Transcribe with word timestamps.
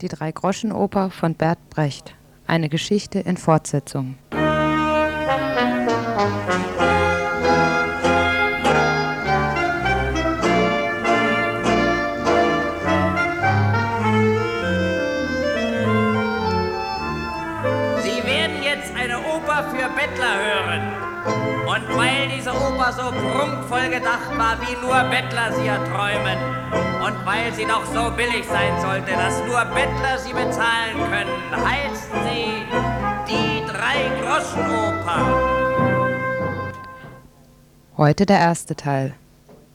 Die 0.00 0.08
Drei-Groschen-Oper 0.08 1.10
von 1.10 1.34
Bert 1.34 1.58
Brecht. 1.70 2.14
Eine 2.46 2.68
Geschichte 2.68 3.18
in 3.18 3.36
Fortsetzung. 3.36 4.16
Sie 4.30 4.38
werden 18.24 18.62
jetzt 18.62 18.94
eine 18.94 19.18
Oper 19.18 19.64
für 19.70 19.88
Bettler 19.96 20.38
hören. 20.38 20.92
Und 21.66 21.98
weil 21.98 22.28
diese 22.36 22.52
Oper 22.52 22.92
so 22.92 23.10
prunkvoll 23.10 23.88
gedacht 23.90 24.30
war, 24.38 24.58
wie 24.60 24.76
nur 24.80 25.10
Bettler 25.10 25.52
sie 25.52 25.66
erträumen, 25.66 26.38
und 27.08 27.24
weil 27.24 27.52
sie 27.54 27.64
doch 27.64 27.86
so 27.86 28.10
billig 28.14 28.46
sein 28.46 28.80
sollte, 28.82 29.12
dass 29.12 29.38
nur 29.46 29.64
Bettler 29.74 30.18
sie 30.18 30.32
bezahlen 30.32 30.98
können, 31.10 31.30
heißt 31.64 32.10
sie 32.24 32.62
die 33.26 33.64
Drei-Groschen-Oper. 33.66 35.20
Heute 37.96 38.26
der 38.26 38.38
erste 38.38 38.76
Teil. 38.76 39.14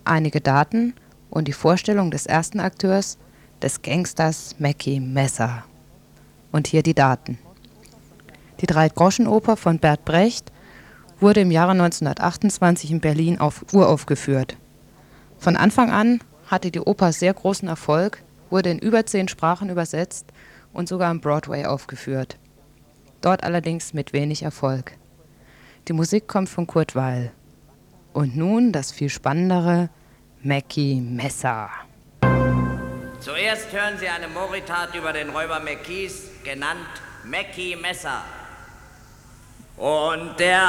Einige 0.06 0.42
Daten 0.42 0.94
und 1.32 1.48
die 1.48 1.54
Vorstellung 1.54 2.12
des 2.12 2.28
ersten 2.28 2.60
Akteurs, 2.60 3.18
des 3.64 3.82
Gangsters 3.82 4.56
Mackie 4.60 5.00
Messer. 5.00 5.64
Und 6.52 6.68
hier 6.68 6.84
die 6.84 6.94
Daten. 6.94 7.40
Die 8.62 8.68
Drei-Groschen-Oper 8.68 9.58
von 9.58 9.80
Bert 9.80 10.06
Brecht 10.06 10.52
wurde 11.20 11.42
im 11.42 11.50
Jahre 11.50 11.72
1928 11.72 12.92
in 12.92 13.00
Berlin 13.00 13.40
auf 13.40 13.66
uraufgeführt. 13.74 14.56
Von 15.40 15.58
Anfang 15.58 15.90
an 15.90 16.20
hatte 16.54 16.70
die 16.70 16.80
Oper 16.80 17.12
sehr 17.12 17.34
großen 17.34 17.68
Erfolg, 17.68 18.22
wurde 18.52 18.70
in 18.70 18.78
über 18.78 19.06
zehn 19.08 19.28
Sprachen 19.28 19.70
übersetzt 19.70 20.28
und 20.72 20.88
sogar 20.88 21.10
am 21.10 21.20
Broadway 21.20 21.66
aufgeführt. 21.66 22.38
Dort 23.22 23.44
allerdings 23.44 23.94
mit 23.94 24.14
wenig 24.14 24.44
Erfolg. 24.44 24.92
Die 25.88 25.94
Musik 25.94 26.28
kommt 26.28 26.50
von 26.50 26.68
Kurt 26.68 26.96
Weil. 26.96 27.32
Und 28.14 28.38
nun 28.38 28.72
das 28.72 28.92
viel 28.92 29.10
spannendere 29.10 29.90
Mackie 30.44 31.02
Messer. 31.02 31.72
Zuerst 33.20 33.74
hören 33.74 33.98
Sie 34.00 34.08
eine 34.08 34.28
Moritat 34.28 34.94
über 34.94 35.12
den 35.12 35.30
Räuber 35.32 35.60
Mackies, 35.60 36.30
genannt 36.44 36.86
Mackie 37.26 37.76
Messer. 37.76 38.22
Und 39.76 40.40
der 40.40 40.62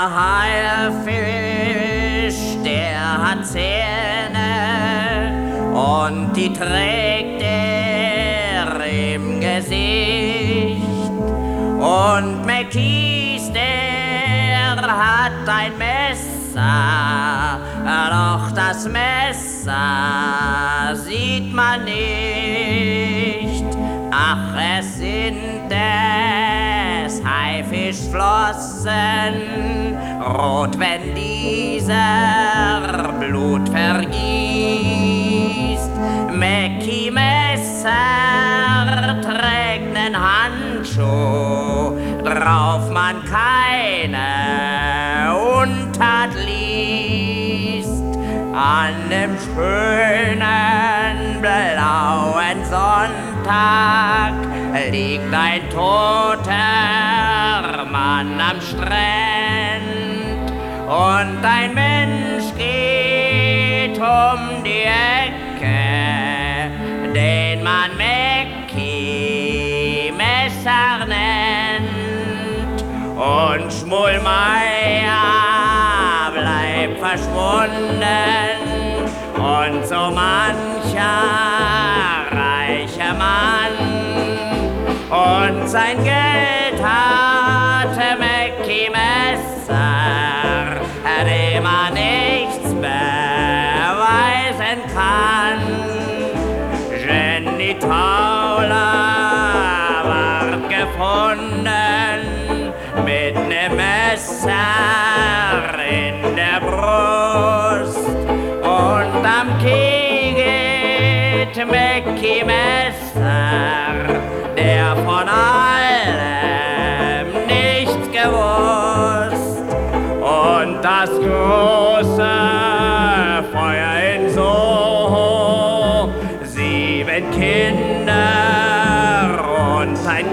Haiffisch, 0.95 1.19
der 2.65 3.29
hat 3.29 3.47
Zähne 3.47 4.44
und 5.75 6.33
die 6.35 6.53
trägt 6.53 7.43
er 7.43 8.85
im 8.87 9.41
Gesicht. 9.41 10.83
Und 11.79 12.47
Mackies, 12.47 13.51
der 13.53 14.77
hat 14.77 15.49
ein 15.49 15.77
Messer, 15.77 17.59
doch 18.11 18.53
das 18.53 18.89
Messer 18.89 20.95
sieht 20.95 21.53
man 21.53 21.85
nicht. 21.85 23.65
Ach, 24.13 24.55
es 24.79 24.99
sind 24.99 25.55
es 27.05 27.21
Haifischflossen, 27.25 28.93
rot, 30.23 30.79
wenn 30.79 31.13
dieser 31.15 33.13
Blut 33.19 33.69
vergießt. 33.69 34.94
Mackie 36.39 37.11
Messer 37.11 37.91
trägt 39.23 39.93
nen 39.93 40.17
Handschuh, 40.17 41.99
drauf 42.25 42.89
man 42.91 43.17
keine 43.25 45.35
Untat 45.61 46.31
liest. 46.47 48.05
An 48.53 48.95
dem 49.11 49.37
schönen 49.39 51.41
blauen 51.41 52.65
Sonntag 52.65 54.35
liegt 54.91 55.33
ein 55.33 55.71
toter 55.71 57.85
Mann 57.91 58.41
am 58.41 58.61
Strand 58.61 58.83
und 60.87 61.45
ein 61.45 61.75
Mensch 61.75 62.55
geht 62.57 63.99
um 63.99 64.63
die 64.65 64.83
Ecke, 64.83 65.24
man 67.65 67.91
Mackie 67.97 69.33
Messer 70.13 71.07
nennt. 71.07 72.85
Und 73.17 73.73
Schmullmeier 73.73 75.11
bleibt 76.33 76.99
verschwunden. 77.01 78.05
Und 79.37 79.87
so 79.87 80.11
mancher 80.11 81.23
reicher 82.31 83.15
Mann. 83.15 83.77
Und 85.11 85.67
sein 85.67 86.05
Geld 86.05 86.83
hatte 86.83 88.19
Mackie 88.19 88.91
Messer, 88.91 89.95
dem 91.25 91.63
man 91.63 91.95
nichts 91.95 92.24
长 97.81 98.34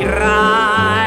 und 0.03 1.00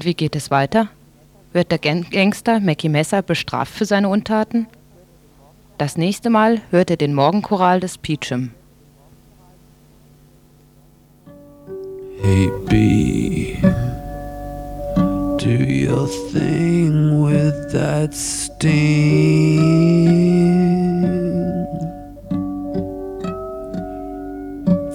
Und 0.00 0.06
wie 0.06 0.14
geht 0.14 0.34
es 0.34 0.50
weiter? 0.50 0.88
Wird 1.52 1.70
der 1.70 1.76
Gang- 1.78 2.10
Gangster 2.10 2.58
Mackie 2.58 2.88
Messer 2.88 3.20
bestraft 3.20 3.74
für 3.74 3.84
seine 3.84 4.08
Untaten? 4.08 4.66
Das 5.76 5.98
nächste 5.98 6.30
Mal 6.30 6.62
hört 6.70 6.88
er 6.90 6.96
den 6.96 7.12
Morgenchoral 7.12 7.80
des 7.80 7.98
Peachum. 7.98 8.52
Hey 12.22 12.48
B, 12.66 13.58
do 15.36 15.50
your 15.50 16.08
thing 16.32 17.22
with 17.22 17.70
that 17.70 18.14
sting. 18.14 19.60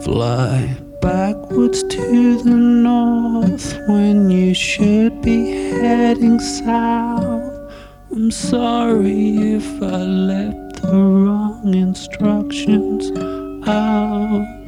Fly 0.02 0.76
backwards 1.00 1.84
to 1.90 2.40
the 2.44 2.50
north 2.50 3.78
when 3.88 4.25
should 4.56 5.22
be 5.22 5.70
heading 5.72 6.40
south 6.40 7.56
I'm 8.16 8.32
sorry 8.32 9.56
if 9.56 9.84
I 9.84 9.98
left 10.04 10.82
the 10.82 10.96
wrong 10.96 11.74
instructions 11.74 13.12
out. 13.68 14.65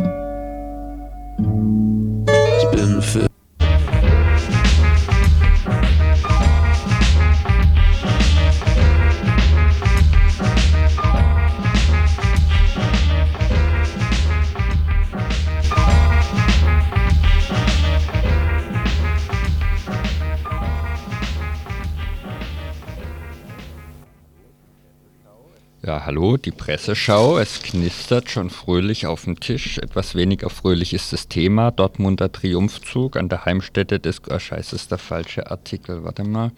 Die 26.47 26.51
Presseschau. 26.51 27.37
Es 27.37 27.61
knistert 27.61 28.29
schon 28.29 28.49
fröhlich 28.49 29.05
auf 29.05 29.25
dem 29.25 29.37
Tisch. 29.37 29.79
Etwas 29.79 30.15
weniger 30.15 30.49
fröhlich 30.49 30.93
ist 30.93 31.11
das 31.11 31.27
Thema. 31.27 31.71
Dortmunder 31.71 32.31
Triumphzug 32.31 33.17
an 33.17 33.27
der 33.27 33.43
Heimstätte 33.43 33.99
des. 33.99 34.21
Oh, 34.29 34.39
scheiße, 34.39 34.73
ist 34.77 34.89
der 34.89 34.97
falsche 34.97 35.51
Artikel. 35.51 36.05
Warte 36.05 36.23
mal. 36.23 36.51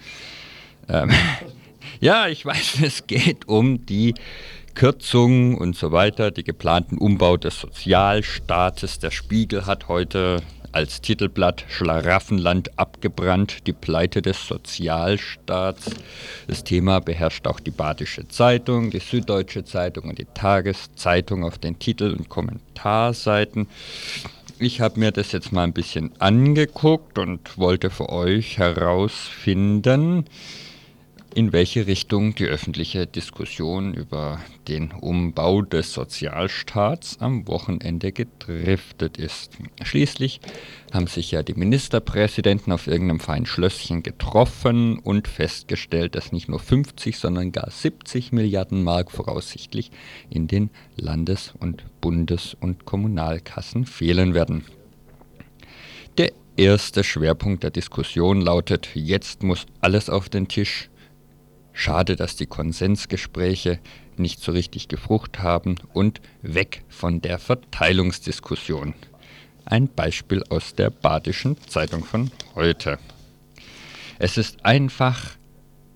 Ähm, 0.87 1.09
ja, 1.99 2.27
ich 2.27 2.45
weiß, 2.45 2.81
es 2.83 3.07
geht 3.07 3.47
um 3.47 3.83
die 3.87 4.13
Kürzungen 4.75 5.57
und 5.57 5.75
so 5.75 5.91
weiter, 5.91 6.29
die 6.29 6.43
geplanten 6.43 6.99
Umbau 6.99 7.35
des 7.37 7.59
Sozialstaates. 7.59 8.99
Der 8.99 9.09
Spiegel 9.09 9.65
hat 9.65 9.87
heute 9.87 10.43
als 10.71 11.01
Titelblatt 11.01 11.65
Schlaraffenland 11.69 12.77
abgebrannt, 12.77 13.67
die 13.67 13.73
Pleite 13.73 14.21
des 14.21 14.47
Sozialstaats. 14.47 15.91
Das 16.47 16.63
Thema 16.63 16.99
beherrscht 16.99 17.47
auch 17.47 17.59
die 17.59 17.71
Badische 17.71 18.27
Zeitung, 18.27 18.91
die 18.91 18.99
Süddeutsche 18.99 19.63
Zeitung 19.63 20.09
und 20.09 20.19
die 20.19 20.27
Tageszeitung 20.33 21.43
auf 21.43 21.57
den 21.57 21.79
Titel- 21.79 22.15
und 22.17 22.29
Kommentarseiten. 22.29 23.67
Ich 24.59 24.81
habe 24.81 24.99
mir 24.99 25.11
das 25.11 25.31
jetzt 25.31 25.51
mal 25.51 25.63
ein 25.63 25.73
bisschen 25.73 26.11
angeguckt 26.19 27.17
und 27.17 27.57
wollte 27.57 27.89
für 27.89 28.09
euch 28.09 28.57
herausfinden, 28.57 30.25
in 31.35 31.53
welche 31.53 31.85
Richtung 31.85 32.33
die 32.33 32.45
öffentliche 32.45 33.05
Diskussion 33.05 33.93
über 33.93 34.39
den 34.67 34.91
Umbau 34.91 35.61
des 35.61 35.93
Sozialstaats 35.93 37.17
am 37.19 37.47
Wochenende 37.47 38.11
gedriftet 38.11 39.17
ist. 39.17 39.57
Schließlich 39.83 40.41
haben 40.91 41.07
sich 41.07 41.31
ja 41.31 41.43
die 41.43 41.53
Ministerpräsidenten 41.53 42.71
auf 42.71 42.87
irgendeinem 42.87 43.19
feinen 43.19 43.45
Schlösschen 43.45 44.01
getroffen 44.01 44.97
und 44.99 45.27
festgestellt, 45.27 46.15
dass 46.15 46.31
nicht 46.31 46.49
nur 46.49 46.59
50, 46.59 47.17
sondern 47.17 47.51
gar 47.51 47.69
70 47.69 48.31
Milliarden 48.31 48.83
Mark 48.83 49.11
voraussichtlich 49.11 49.91
in 50.29 50.47
den 50.47 50.71
Landes- 50.95 51.53
und 51.59 51.83
Bundes- 52.01 52.57
und 52.59 52.85
Kommunalkassen 52.85 53.85
fehlen 53.85 54.33
werden. 54.33 54.65
Der 56.17 56.31
erste 56.57 57.03
Schwerpunkt 57.03 57.63
der 57.63 57.71
Diskussion 57.71 58.41
lautet, 58.41 58.89
jetzt 58.95 59.43
muss 59.43 59.67
alles 59.79 60.09
auf 60.09 60.27
den 60.27 60.47
Tisch 60.47 60.89
Schade, 61.79 62.17
dass 62.17 62.35
die 62.35 62.45
Konsensgespräche 62.45 63.79
nicht 64.17 64.41
so 64.41 64.51
richtig 64.51 64.89
gefrucht 64.89 65.39
haben 65.39 65.75
und 65.93 66.19
weg 66.41 66.83
von 66.89 67.21
der 67.21 67.39
Verteilungsdiskussion. 67.39 68.95
Ein 69.63 69.87
Beispiel 69.87 70.43
aus 70.49 70.75
der 70.75 70.89
Badischen 70.89 71.55
Zeitung 71.69 72.03
von 72.03 72.31
heute. 72.53 72.99
Es 74.17 74.37
ist 74.37 74.65
einfach 74.65 75.37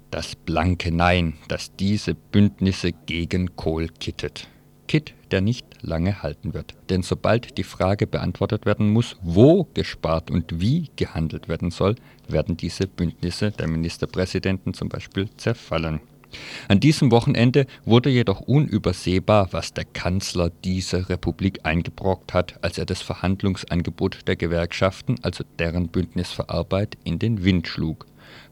das 0.10 0.38
blanke 0.38 0.90
Nein, 0.90 1.34
das 1.50 1.76
diese 1.76 2.16
Bündnisse 2.16 2.94
gegen 2.94 3.58
Kohl 3.58 3.90
kittet. 3.90 4.48
Kit, 4.88 5.14
der 5.32 5.42
nicht 5.42 5.66
lange 5.82 6.22
halten 6.24 6.54
wird. 6.54 6.76
Denn 6.90 7.04
sobald 7.04 7.58
die 7.58 7.64
Frage 7.64 8.08
beantwortet 8.08 8.66
werden 8.66 8.90
muss, 8.90 9.18
wo 9.22 9.68
gespart 9.74 10.32
und 10.32 10.60
wie 10.60 10.90
gehandelt 10.96 11.48
werden 11.48 11.72
soll, 11.72 11.96
werden 12.28 12.58
diese 12.58 12.88
Bündnisse 12.88 13.52
der 13.52 13.68
Ministerpräsidenten 13.68 14.74
zum 14.74 14.90
Beispiel 14.90 15.30
zerfallen. 15.38 16.00
An 16.68 16.80
diesem 16.80 17.12
Wochenende 17.12 17.68
wurde 17.86 18.10
jedoch 18.10 18.42
unübersehbar, 18.42 19.50
was 19.52 19.74
der 19.74 19.86
Kanzler 19.86 20.50
dieser 20.64 21.10
Republik 21.10 21.60
eingebrockt 21.64 22.34
hat, 22.34 22.58
als 22.64 22.78
er 22.78 22.86
das 22.86 23.02
Verhandlungsangebot 23.02 24.28
der 24.28 24.36
Gewerkschaften, 24.36 25.18
also 25.22 25.44
deren 25.60 25.90
Bündnis 25.90 26.32
für 26.32 26.50
Arbeit, 26.50 26.98
in 27.04 27.20
den 27.20 27.44
Wind 27.44 27.68
schlug. 27.68 28.08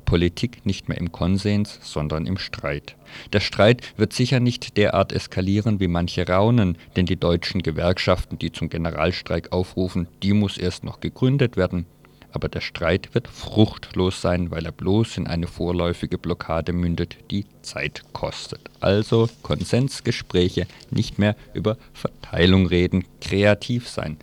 Politik 0.06 0.66
nicht 0.66 0.90
mehr 0.90 0.98
im 0.98 1.12
Konsens, 1.12 1.80
sondern 1.82 2.26
im 2.26 2.38
Streit. 2.38 2.96
Der 3.34 3.40
Streit 3.40 3.82
wird 3.98 4.14
sicher 4.14 4.40
nicht 4.40 4.78
derart 4.78 5.14
eskalieren, 5.14 5.80
wie 5.80 5.88
manche 5.88 6.28
raunen, 6.28 6.78
denn 6.96 7.06
die 7.06 7.16
deutschen 7.16 7.62
Gewerkschaften, 7.62 8.38
die 8.38 8.52
zum 8.52 8.70
Generalstreik 8.70 9.52
aufrufen, 9.52 10.08
die 10.24 10.34
muss 10.34 10.58
erst 10.58 10.84
noch 10.84 11.00
gegründet 11.00 11.58
werden. 11.58 11.86
Aber 12.34 12.48
der 12.48 12.62
Streit 12.62 13.14
wird 13.14 13.28
fruchtlos 13.28 14.22
sein, 14.22 14.52
weil 14.52 14.66
er 14.66 14.72
bloß 14.72 15.18
in 15.18 15.28
eine 15.28 15.48
vorläufige 15.48 16.18
Blockade 16.18 16.72
mündet, 16.72 17.18
die 17.30 17.46
Zeit 17.62 18.04
kostet. 18.14 18.62
Also 18.80 19.30
Konsensgespräche, 19.42 20.66
nicht 20.90 21.20
mehr 21.20 21.36
über 21.54 21.78
Verteilung 21.94 22.68
reden, 22.68 23.04
kreativ 23.20 23.90
sein, 23.90 24.18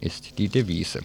ist 0.00 0.38
die 0.38 0.48
Devise. 0.48 1.00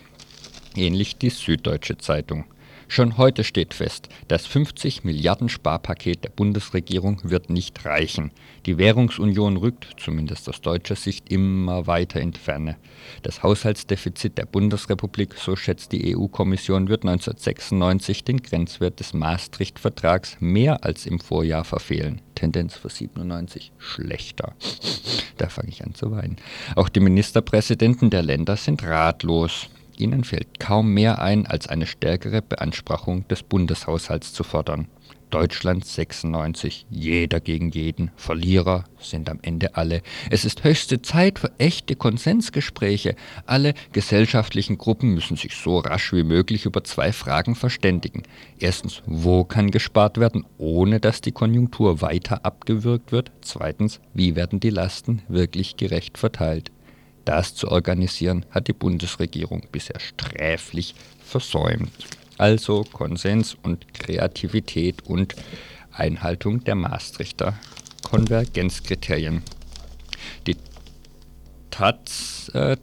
Ähnlich 0.76 1.18
die 1.18 1.30
Süddeutsche 1.30 1.98
Zeitung. 1.98 2.46
Schon 2.88 3.18
heute 3.18 3.44
steht 3.44 3.74
fest, 3.74 4.10
das 4.28 4.46
50 4.46 5.04
Milliarden 5.04 5.50
Sparpaket 5.50 6.24
der 6.24 6.30
Bundesregierung 6.30 7.20
wird 7.24 7.50
nicht 7.50 7.84
reichen. 7.86 8.32
Die 8.66 8.78
Währungsunion 8.78 9.58
rückt, 9.58 9.88
zumindest 9.98 10.48
aus 10.50 10.62
deutscher 10.62 10.96
Sicht, 10.96 11.32
immer 11.32 11.88
weiter 11.88 12.22
in 12.22 12.34
Ferne. 12.34 12.78
Das 13.24 13.44
Haushaltsdefizit 13.44 14.38
der 14.38 14.46
Bundesrepublik, 14.46 15.34
so 15.36 15.56
schätzt 15.56 15.92
die 15.92 16.16
EU-Kommission, 16.16 16.88
wird 16.88 17.04
1996 17.04 18.24
den 18.24 18.42
Grenzwert 18.42 19.00
des 19.00 19.14
Maastricht-Vertrags 19.14 20.38
mehr 20.40 20.84
als 20.84 21.06
im 21.06 21.20
Vorjahr 21.20 21.64
verfehlen. 21.64 22.22
Tendenz 22.36 22.76
für 22.76 22.90
97 22.90 23.72
schlechter. 23.78 24.54
Da 25.38 25.50
fange 25.50 25.70
ich 25.70 25.84
an 25.84 25.96
zu 25.96 26.12
weinen. 26.12 26.38
Auch 26.76 26.90
die 26.90 27.00
Ministerpräsidenten 27.00 28.10
der 28.10 28.24
Länder 28.24 28.56
sind 28.56 28.84
ratlos. 28.84 29.70
Ihnen 30.00 30.24
fällt 30.24 30.60
kaum 30.60 30.94
mehr 30.94 31.22
ein, 31.22 31.46
als 31.46 31.68
eine 31.68 31.88
stärkere 31.88 32.42
Beanspruchung 32.42 33.28
des 33.28 33.44
Bundeshaushalts 33.44 34.34
zu 34.34 34.44
fordern. 34.44 34.88
Deutschland 35.36 35.86
96, 35.86 36.86
jeder 36.90 37.40
gegen 37.40 37.70
jeden, 37.70 38.12
Verlierer 38.16 38.86
sind 39.00 39.30
am 39.30 39.40
Ende 39.42 39.76
alle. 39.76 40.02
Es 40.30 40.46
ist 40.46 40.64
höchste 40.64 41.02
Zeit 41.02 41.40
für 41.40 41.52
echte 41.58 41.96
Konsensgespräche. 41.96 43.16
Alle 43.46 43.74
gesellschaftlichen 43.92 44.78
Gruppen 44.78 45.14
müssen 45.14 45.36
sich 45.36 45.56
so 45.56 45.80
rasch 45.80 46.14
wie 46.14 46.24
möglich 46.24 46.66
über 46.66 46.84
zwei 46.84 47.12
Fragen 47.12 47.56
verständigen. 47.56 48.24
Erstens, 48.60 49.02
wo 49.06 49.44
kann 49.44 49.72
gespart 49.72 50.20
werden, 50.20 50.46
ohne 50.58 51.00
dass 51.00 51.22
die 51.22 51.34
Konjunktur 51.34 52.02
weiter 52.02 52.46
abgewürgt 52.46 53.12
wird? 53.12 53.32
Zweitens, 53.42 54.00
wie 54.14 54.36
werden 54.36 54.60
die 54.60 54.70
Lasten 54.70 55.22
wirklich 55.28 55.76
gerecht 55.76 56.18
verteilt? 56.18 56.72
Das 57.26 57.56
zu 57.56 57.70
organisieren 57.70 58.46
hat 58.52 58.68
die 58.68 58.74
Bundesregierung 58.74 59.68
bisher 59.72 60.00
sträflich 60.00 60.96
versäumt. 61.24 61.92
Also 62.38 62.84
Konsens 62.84 63.58
und 63.64 63.94
Kreativität 63.94 65.04
und 65.08 65.36
Einhaltung 65.92 66.64
der 66.64 66.76
Maastrichter 66.76 67.58
Konvergenzkriterien. 68.04 69.42
Die 70.46 70.58
Taz, 71.72 72.52
äh, 72.54 72.78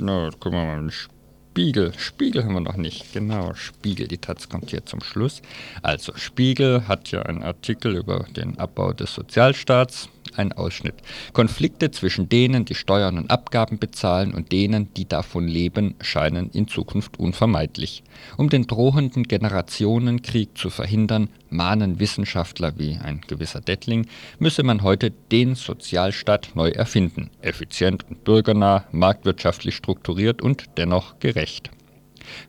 na, 0.00 0.30
gucken 0.30 0.52
wir 0.52 0.64
mal, 0.64 0.90
Spiegel, 0.90 1.92
Spiegel 1.96 2.44
haben 2.44 2.54
wir 2.54 2.60
noch 2.60 2.76
nicht, 2.76 3.12
genau, 3.12 3.54
Spiegel, 3.54 4.08
die 4.08 4.18
Taz 4.18 4.48
kommt 4.48 4.70
hier 4.70 4.86
zum 4.86 5.00
Schluss. 5.00 5.42
Also 5.82 6.12
Spiegel 6.16 6.88
hat 6.88 7.10
ja 7.10 7.22
einen 7.22 7.42
Artikel 7.42 7.96
über 7.96 8.26
den 8.34 8.58
Abbau 8.58 8.92
des 8.92 9.14
Sozialstaats 9.14 10.08
ein 10.36 10.52
Ausschnitt. 10.52 10.94
Konflikte 11.32 11.90
zwischen 11.90 12.28
denen, 12.28 12.64
die 12.64 12.74
Steuern 12.74 13.18
und 13.18 13.30
Abgaben 13.30 13.78
bezahlen 13.78 14.34
und 14.34 14.52
denen, 14.52 14.92
die 14.94 15.08
davon 15.08 15.48
leben, 15.48 15.94
scheinen 16.00 16.50
in 16.50 16.68
Zukunft 16.68 17.18
unvermeidlich. 17.18 18.02
Um 18.36 18.48
den 18.48 18.66
drohenden 18.66 19.24
Generationenkrieg 19.24 20.56
zu 20.56 20.70
verhindern, 20.70 21.28
mahnen 21.50 22.00
Wissenschaftler 22.00 22.78
wie 22.78 22.98
ein 23.02 23.20
gewisser 23.26 23.60
Dettling, 23.60 24.06
müsse 24.38 24.62
man 24.62 24.82
heute 24.82 25.10
den 25.10 25.54
Sozialstaat 25.54 26.50
neu 26.54 26.70
erfinden. 26.70 27.30
Effizient 27.40 28.04
und 28.08 28.24
bürgernah, 28.24 28.84
marktwirtschaftlich 28.92 29.74
strukturiert 29.74 30.42
und 30.42 30.64
dennoch 30.76 31.18
gerecht. 31.18 31.70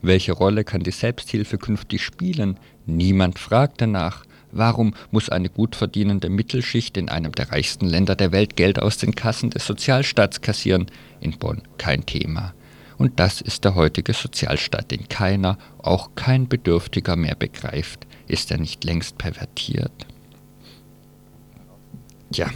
Welche 0.02 0.34
Rolle 0.34 0.64
kann 0.64 0.82
die 0.82 0.92
Selbsthilfe 0.92 1.58
künftig 1.58 2.04
spielen? 2.04 2.60
Niemand 2.86 3.40
fragt 3.40 3.82
danach. 3.82 4.24
Warum 4.56 4.94
muss 5.12 5.28
eine 5.28 5.50
gut 5.50 5.76
verdienende 5.76 6.30
Mittelschicht 6.30 6.96
in 6.96 7.10
einem 7.10 7.34
der 7.34 7.52
reichsten 7.52 7.88
Länder 7.88 8.16
der 8.16 8.32
Welt 8.32 8.56
Geld 8.56 8.80
aus 8.80 8.98
den 8.98 9.14
Kassen 9.14 9.50
des 9.50 9.68
Sozialstaats 9.68 10.40
kassieren? 10.40 10.86
In 11.20 11.38
Bonn 11.38 11.62
kein 11.78 12.06
Thema. 12.06 12.54
Und 12.98 13.20
das 13.20 13.42
ist 13.42 13.66
der 13.66 13.76
heutige 13.76 14.14
Sozialstaat, 14.14 14.92
den 14.92 15.10
keiner, 15.10 15.58
auch 15.80 16.12
kein 16.16 16.48
Bedürftiger 16.48 17.18
mehr 17.18 17.36
begreift. 17.36 18.08
Ist 18.28 18.50
er 18.50 18.58
nicht 18.58 18.86
längst 18.86 19.18
pervertiert? 19.18 20.08
Tja, 22.32 22.50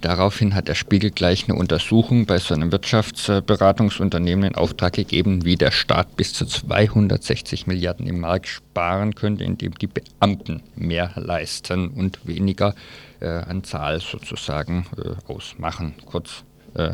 Daraufhin 0.00 0.54
hat 0.54 0.68
der 0.68 0.76
Spiegel 0.76 1.10
gleich 1.10 1.48
eine 1.48 1.58
Untersuchung 1.58 2.26
bei 2.26 2.38
so 2.38 2.54
einem 2.54 2.70
Wirtschaftsberatungsunternehmen 2.70 4.50
in 4.50 4.54
Auftrag 4.54 4.92
gegeben, 4.92 5.44
wie 5.44 5.56
der 5.56 5.72
Staat 5.72 6.16
bis 6.16 6.32
zu 6.34 6.46
260 6.46 7.66
Milliarden 7.66 8.06
im 8.06 8.20
Markt 8.20 8.46
sparen 8.46 9.16
könnte, 9.16 9.42
indem 9.42 9.74
die 9.74 9.88
Beamten 9.88 10.62
mehr 10.76 11.12
leisten 11.16 11.88
und 11.88 12.26
weniger 12.26 12.74
äh, 13.18 13.28
an 13.28 13.64
Zahl 13.64 14.00
sozusagen 14.00 14.86
äh, 14.96 15.32
ausmachen. 15.32 15.94
Kurz 16.06 16.44
äh, 16.74 16.92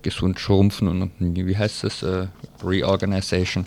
gesund 0.00 0.40
schrumpfen 0.40 0.88
und 0.88 1.10
wie 1.18 1.56
heißt 1.56 1.84
es, 1.84 2.02
äh, 2.02 2.28
Reorganization 2.64 3.66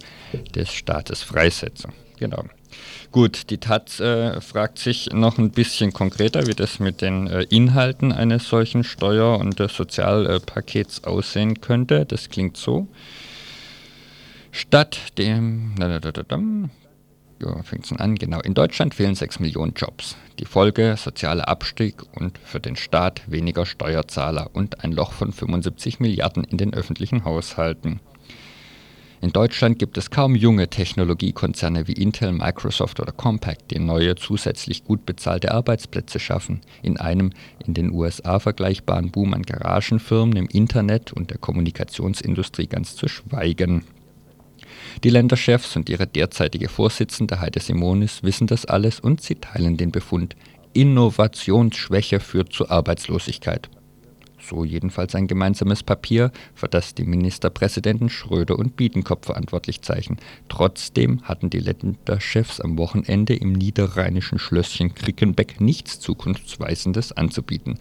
des 0.55 0.72
Staates 0.72 1.22
freisetzen. 1.22 1.91
Genau. 2.17 2.43
Gut, 3.12 3.50
die 3.50 3.58
Taz 3.58 4.00
äh, 4.00 4.40
fragt 4.42 4.80
sich 4.80 5.10
noch 5.12 5.38
ein 5.38 5.52
bisschen 5.52 5.94
konkreter, 5.94 6.48
wie 6.48 6.54
das 6.54 6.80
mit 6.80 7.02
den 7.02 7.28
äh, 7.28 7.44
Inhalten 7.50 8.12
eines 8.12 8.48
solchen 8.48 8.84
Steuer- 8.84 9.40
und 9.40 9.60
äh, 9.60 9.68
Sozialpakets 9.68 11.04
aussehen 11.04 11.60
könnte. 11.62 12.06
Das 12.06 12.30
klingt 12.30 12.58
so. 12.58 12.88
Statt 14.52 15.00
dem. 15.18 15.76
Ja, 17.42 17.64
fängt 17.64 17.86
es 17.86 17.94
an, 17.94 18.16
genau. 18.16 18.42
In 18.42 18.54
Deutschland 18.54 18.94
fehlen 18.94 19.16
6 19.16 19.40
Millionen 19.40 19.74
Jobs. 19.74 20.18
Die 20.40 20.46
Folge 20.46 20.96
sozialer 20.98 21.48
Abstieg 21.48 21.96
und 22.16 22.38
für 22.38 22.60
den 22.60 22.76
Staat 22.76 23.22
weniger 23.28 23.66
Steuerzahler 23.66 24.50
und 24.54 24.84
ein 24.84 24.92
Loch 24.92 25.14
von 25.14 25.32
75 25.32 26.00
Milliarden 26.00 26.44
in 26.44 26.58
den 26.58 26.74
öffentlichen 26.74 27.24
Haushalten. 27.24 28.02
In 29.22 29.34
Deutschland 29.34 29.80
gibt 29.80 29.98
es 29.98 30.12
kaum 30.12 30.34
junge 30.34 30.70
Technologiekonzerne 30.70 31.90
wie 31.90 31.94
Intel, 31.94 32.32
Microsoft 32.32 33.02
oder 33.02 33.12
Compaq, 33.12 33.68
die 33.68 33.80
neue 33.80 34.16
zusätzlich 34.16 34.86
gut 34.86 35.06
bezahlte 35.06 35.52
Arbeitsplätze 35.52 36.20
schaffen. 36.20 36.62
In 36.84 36.98
einem 36.98 37.32
in 37.66 37.74
den 37.74 37.92
USA 37.92 38.40
vergleichbaren 38.40 39.12
Boom 39.12 39.34
an 39.34 39.44
Garagenfirmen 39.44 40.38
im 40.38 40.48
Internet 40.48 41.12
und 41.12 41.32
der 41.32 41.38
Kommunikationsindustrie 41.38 42.68
ganz 42.68 42.96
zu 42.96 43.10
schweigen. 43.10 43.84
Die 45.04 45.10
Länderchefs 45.10 45.76
und 45.76 45.90
ihre 45.90 46.08
derzeitige 46.08 46.70
Vorsitzende 46.70 47.42
Heide 47.42 47.60
Simonis 47.60 48.24
wissen 48.24 48.48
das 48.48 48.66
alles 48.66 49.02
und 49.02 49.22
sie 49.22 49.36
teilen 49.36 49.76
den 49.76 49.92
Befund. 49.92 50.38
Innovationsschwäche 50.72 52.22
führt 52.22 52.54
zu 52.54 52.70
Arbeitslosigkeit 52.70 53.70
so 54.41 54.63
jedenfalls 54.63 55.15
ein 55.15 55.27
gemeinsames 55.27 55.84
Papier, 55.84 56.31
für 56.53 56.67
das 56.67 56.96
die 56.96 57.03
Ministerpräsidenten 57.03 58.10
Schröder 58.10 58.58
und 58.58 58.75
Biedenkopf 58.75 59.25
verantwortlich 59.25 59.81
zeichnen. 59.81 60.19
Trotzdem 60.48 61.22
hatten 61.24 61.50
die 61.50 61.60
Länderchefs 61.60 62.60
am 62.60 62.77
Wochenende 62.77 63.36
im 63.36 63.53
niederrheinischen 63.53 64.39
Schlösschen 64.39 64.93
Krickenbeck 64.96 65.62
nichts 65.62 66.00
Zukunftsweisendes 66.00 67.12
anzubieten. 67.12 67.77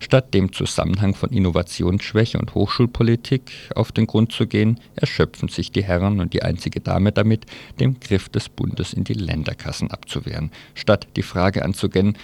Statt 0.00 0.34
dem 0.34 0.52
Zusammenhang 0.52 1.14
von 1.14 1.30
Innovationsschwäche 1.30 2.38
und 2.38 2.54
Hochschulpolitik 2.54 3.52
auf 3.74 3.92
den 3.92 4.06
Grund 4.06 4.32
zu 4.32 4.46
gehen, 4.46 4.80
erschöpfen 4.96 5.48
sich 5.48 5.72
die 5.72 5.84
Herren 5.84 6.20
und 6.20 6.32
die 6.32 6.42
einzige 6.42 6.80
Dame 6.80 7.12
damit, 7.12 7.46
dem 7.80 8.00
Griff 8.00 8.28
des 8.28 8.48
Bundes 8.48 8.92
in 8.92 9.04
die 9.04 9.14
Länderkassen 9.14 9.90
abzuwehren. 9.90 10.50
Statt 10.74 11.08
die 11.16 11.22
Frage 11.22 11.64
anzugehen, 11.64 12.16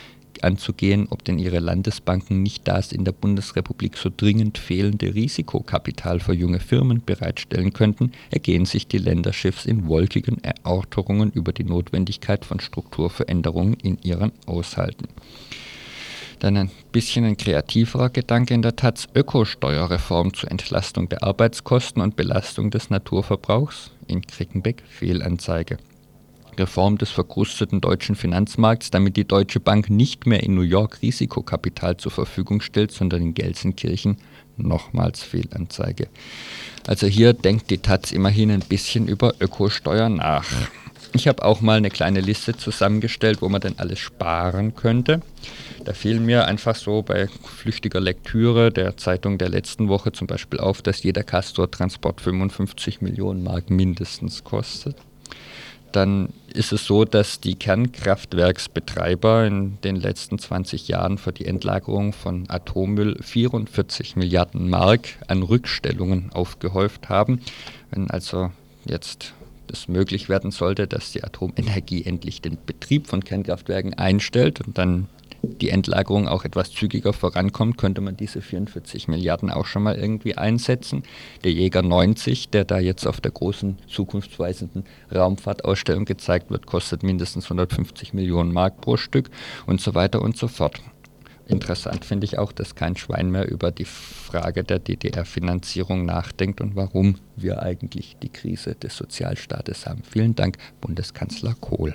anzugehen, 0.44 1.08
ob 1.10 1.24
denn 1.24 1.38
ihre 1.38 1.58
Landesbanken 1.58 2.42
nicht 2.42 2.68
das 2.68 2.92
in 2.92 3.04
der 3.04 3.12
Bundesrepublik 3.12 3.96
so 3.96 4.10
dringend 4.14 4.58
fehlende 4.58 5.14
Risikokapital 5.14 6.20
für 6.20 6.34
junge 6.34 6.60
Firmen 6.60 7.02
bereitstellen 7.04 7.72
könnten, 7.72 8.12
ergehen 8.30 8.66
sich 8.66 8.86
die 8.86 8.98
Länderchefs 8.98 9.66
in 9.66 9.88
wolkigen 9.88 10.42
Erörterungen 10.44 11.32
über 11.32 11.52
die 11.52 11.64
Notwendigkeit 11.64 12.44
von 12.44 12.60
Strukturveränderungen 12.60 13.74
in 13.82 13.98
ihren 14.02 14.32
Haushalten. 14.46 15.08
Dann 16.40 16.56
ein 16.56 16.70
bisschen 16.92 17.24
ein 17.24 17.36
kreativerer 17.36 18.10
Gedanke 18.10 18.54
in 18.54 18.62
der 18.62 18.76
Taz, 18.76 19.06
Ökosteuerreform 19.14 20.34
zur 20.34 20.50
Entlastung 20.50 21.08
der 21.08 21.22
Arbeitskosten 21.22 22.02
und 22.02 22.16
Belastung 22.16 22.70
des 22.70 22.90
Naturverbrauchs 22.90 23.92
in 24.08 24.20
Krickenbeck 24.20 24.82
Fehlanzeige. 24.86 25.78
Reform 26.58 26.99
des 26.99 27.11
verkrusteten 27.11 27.80
deutschen 27.80 28.14
Finanzmarkts, 28.14 28.90
damit 28.90 29.16
die 29.16 29.26
Deutsche 29.26 29.61
Bank 29.61 29.90
nicht 29.90 30.26
mehr 30.26 30.42
in 30.42 30.54
New 30.54 30.62
York 30.62 31.02
Risikokapital 31.02 31.96
zur 31.96 32.12
Verfügung 32.12 32.61
stellt, 32.61 32.92
sondern 32.92 33.23
in 33.23 33.34
Gelsenkirchen 33.34 34.16
nochmals 34.56 35.23
Fehlanzeige. 35.23 36.08
Also 36.87 37.06
hier 37.06 37.32
denkt 37.32 37.70
die 37.70 37.78
Taz 37.78 38.12
immerhin 38.12 38.50
ein 38.50 38.61
bisschen 38.61 39.08
über 39.08 39.34
Ökosteuer 39.40 40.08
nach. 40.08 40.46
Ich 41.12 41.28
habe 41.28 41.44
auch 41.44 41.61
mal 41.61 41.76
eine 41.76 41.90
kleine 41.90 42.20
Liste 42.20 42.56
zusammengestellt, 42.56 43.40
wo 43.40 43.49
man 43.49 43.61
denn 43.61 43.78
alles 43.78 44.00
sparen 44.00 44.75
könnte. 44.75 45.23
Da 45.84 45.92
fiel 45.92 46.18
mir 46.18 46.46
einfach 46.46 46.75
so 46.75 47.02
bei 47.02 47.28
flüchtiger 47.28 48.00
Lektüre 48.00 48.73
der 48.73 48.96
Zeitung 48.96 49.38
der 49.38 49.49
letzten 49.49 49.88
Woche 49.88 50.11
zum 50.11 50.26
Beispiel 50.26 50.58
auf, 50.58 50.82
dass 50.82 51.04
jeder 51.04 51.23
Castor-Transport 51.23 52.20
55 52.20 53.00
Millionen 53.00 53.44
Mark 53.44 53.70
mindestens 53.70 54.42
kostet 54.42 54.96
dann 55.94 56.30
ist 56.54 56.73
es 56.73 56.87
so, 56.87 57.04
dass 57.04 57.40
die 57.40 57.56
Kernkraftwerksbetreiber 57.56 59.46
in 59.46 59.78
den 59.82 59.96
letzten 59.96 60.38
20 60.38 60.88
Jahren 60.88 61.18
für 61.18 61.32
die 61.32 61.46
Endlagerung 61.46 62.12
von 62.12 62.44
Atommüll 62.49 63.18
44 63.20 64.16
Milliarden 64.16 64.70
Mark 64.70 65.08
an 65.26 65.42
Rückstellungen 65.42 66.30
aufgehäuft 66.32 67.08
haben. 67.08 67.40
Wenn 67.90 68.08
also 68.08 68.52
jetzt 68.84 69.34
es 69.70 69.88
möglich 69.88 70.28
werden 70.28 70.52
sollte, 70.52 70.87
dass 70.87 71.12
die 71.12 71.25
Atomenergie 71.25 72.04
endlich 72.04 72.40
den 72.40 72.58
Betrieb 72.64 73.08
von 73.08 73.25
Kernkraftwerken 73.25 73.94
einstellt 73.94 74.61
und 74.61 74.78
dann 74.78 75.08
die 75.44 75.70
Endlagerung 75.70 76.28
auch 76.28 76.44
etwas 76.44 76.70
zügiger 76.70 77.12
vorankommt, 77.12 77.78
könnte 77.78 78.00
man 78.00 78.16
diese 78.16 78.40
44 78.40 79.08
Milliarden 79.08 79.50
auch 79.50 79.66
schon 79.66 79.82
mal 79.82 79.96
irgendwie 79.96 80.36
einsetzen. 80.36 81.02
Der 81.44 81.52
Jäger 81.52 81.82
90, 81.82 82.50
der 82.50 82.64
da 82.64 82.78
jetzt 82.78 83.06
auf 83.06 83.20
der 83.20 83.32
großen 83.32 83.78
zukunftsweisenden 83.88 84.84
Raumfahrtausstellung 85.14 86.04
gezeigt 86.04 86.50
wird, 86.50 86.66
kostet 86.66 87.02
mindestens 87.02 87.44
150 87.44 88.14
Millionen 88.14 88.52
Mark 88.52 88.80
pro 88.80 88.96
Stück 88.96 89.30
und 89.66 89.80
so 89.80 89.94
weiter 89.94 90.22
und 90.22 90.36
so 90.36 90.48
fort. 90.48 90.80
Interessant 91.46 92.06
finde 92.06 92.24
ich 92.24 92.38
auch, 92.38 92.52
dass 92.52 92.74
kein 92.74 92.96
Schwein 92.96 93.30
mehr 93.30 93.50
über 93.50 93.70
die 93.70 93.84
Frage 93.84 94.64
der 94.64 94.78
DDR-Finanzierung 94.78 96.06
nachdenkt 96.06 96.62
und 96.62 96.74
warum 96.74 97.16
wir 97.36 97.62
eigentlich 97.62 98.16
die 98.22 98.30
Krise 98.30 98.74
des 98.74 98.96
Sozialstaates 98.96 99.86
haben. 99.86 100.02
Vielen 100.10 100.34
Dank, 100.34 100.56
Bundeskanzler 100.80 101.54
Kohl. 101.60 101.94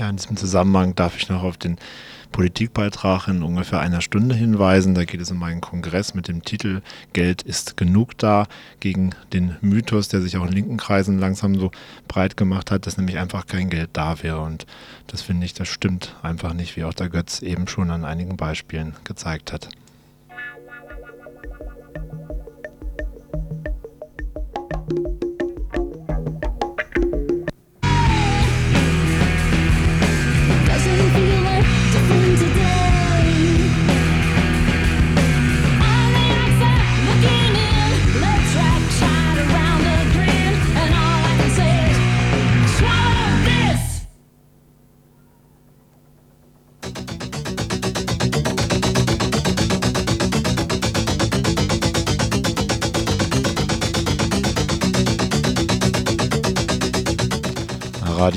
Ja, 0.00 0.08
in 0.08 0.16
diesem 0.16 0.38
Zusammenhang 0.38 0.94
darf 0.94 1.18
ich 1.18 1.28
noch 1.28 1.42
auf 1.42 1.58
den 1.58 1.76
Politikbeitrag 2.32 3.28
in 3.28 3.42
ungefähr 3.42 3.80
einer 3.80 4.00
Stunde 4.00 4.34
hinweisen. 4.34 4.94
Da 4.94 5.04
geht 5.04 5.20
es 5.20 5.30
um 5.30 5.42
einen 5.42 5.60
Kongress 5.60 6.14
mit 6.14 6.26
dem 6.26 6.42
Titel 6.42 6.80
Geld 7.12 7.42
ist 7.42 7.76
genug 7.76 8.16
da 8.16 8.46
gegen 8.80 9.10
den 9.34 9.56
Mythos, 9.60 10.08
der 10.08 10.22
sich 10.22 10.38
auch 10.38 10.46
in 10.46 10.52
linken 10.52 10.78
Kreisen 10.78 11.18
langsam 11.18 11.54
so 11.54 11.70
breit 12.08 12.38
gemacht 12.38 12.70
hat, 12.70 12.86
dass 12.86 12.96
nämlich 12.96 13.18
einfach 13.18 13.46
kein 13.46 13.68
Geld 13.68 13.90
da 13.92 14.22
wäre. 14.22 14.40
Und 14.40 14.64
das 15.06 15.20
finde 15.20 15.44
ich, 15.44 15.52
das 15.52 15.68
stimmt 15.68 16.16
einfach 16.22 16.54
nicht, 16.54 16.78
wie 16.78 16.84
auch 16.84 16.94
der 16.94 17.10
Götz 17.10 17.42
eben 17.42 17.68
schon 17.68 17.90
an 17.90 18.06
einigen 18.06 18.38
Beispielen 18.38 18.96
gezeigt 19.04 19.52
hat. 19.52 19.68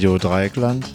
Radio 0.03 0.17
Dreieckland. 0.17 0.85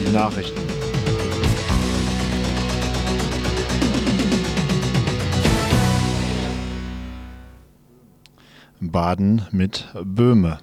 Die 0.00 0.12
Nachrichten. 0.14 0.58
Baden 8.80 9.46
mit 9.50 9.88
Böhme. 10.04 10.58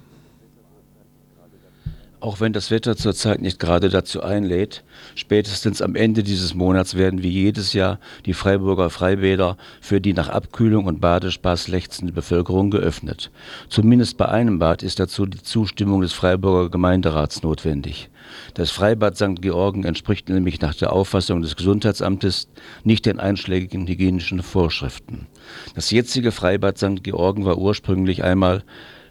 Auch 2.26 2.40
wenn 2.40 2.52
das 2.52 2.72
Wetter 2.72 2.96
zurzeit 2.96 3.40
nicht 3.40 3.60
gerade 3.60 3.88
dazu 3.88 4.20
einlädt, 4.20 4.82
spätestens 5.14 5.80
am 5.80 5.94
Ende 5.94 6.24
dieses 6.24 6.54
Monats 6.54 6.96
werden 6.96 7.22
wie 7.22 7.28
jedes 7.28 7.72
Jahr 7.72 8.00
die 8.24 8.34
Freiburger 8.34 8.90
Freibäder 8.90 9.56
für 9.80 10.00
die 10.00 10.12
nach 10.12 10.28
Abkühlung 10.28 10.86
und 10.86 11.00
Badespaß 11.00 11.68
lechzende 11.68 12.12
Bevölkerung 12.12 12.72
geöffnet. 12.72 13.30
Zumindest 13.68 14.16
bei 14.16 14.26
einem 14.26 14.58
Bad 14.58 14.82
ist 14.82 14.98
dazu 14.98 15.26
die 15.26 15.40
Zustimmung 15.40 16.00
des 16.00 16.14
Freiburger 16.14 16.68
Gemeinderats 16.68 17.44
notwendig. 17.44 18.10
Das 18.54 18.72
Freibad 18.72 19.16
St. 19.16 19.40
Georgen 19.40 19.84
entspricht 19.84 20.28
nämlich 20.28 20.60
nach 20.60 20.74
der 20.74 20.92
Auffassung 20.92 21.42
des 21.42 21.54
Gesundheitsamtes 21.54 22.48
nicht 22.82 23.06
den 23.06 23.20
einschlägigen 23.20 23.86
hygienischen 23.86 24.42
Vorschriften. 24.42 25.28
Das 25.76 25.92
jetzige 25.92 26.32
Freibad 26.32 26.76
St. 26.76 27.04
Georgen 27.04 27.44
war 27.44 27.56
ursprünglich 27.56 28.24
einmal 28.24 28.64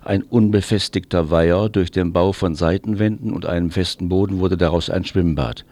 ein 0.06 0.24
unbefestigter 0.24 1.32
Weiher, 1.32 1.70
durch 1.70 1.92
den 1.92 2.14
Bau 2.14 2.32
von 2.32 2.56
Seitenwänden 2.56 3.34
und 3.34 3.46
einem 3.46 3.72
festen 3.72 4.08
Boden 4.10 4.40
wurde 4.40 4.58
daraus 4.58 4.90
ein 4.90 5.04
Schwimmbad. 5.04 5.66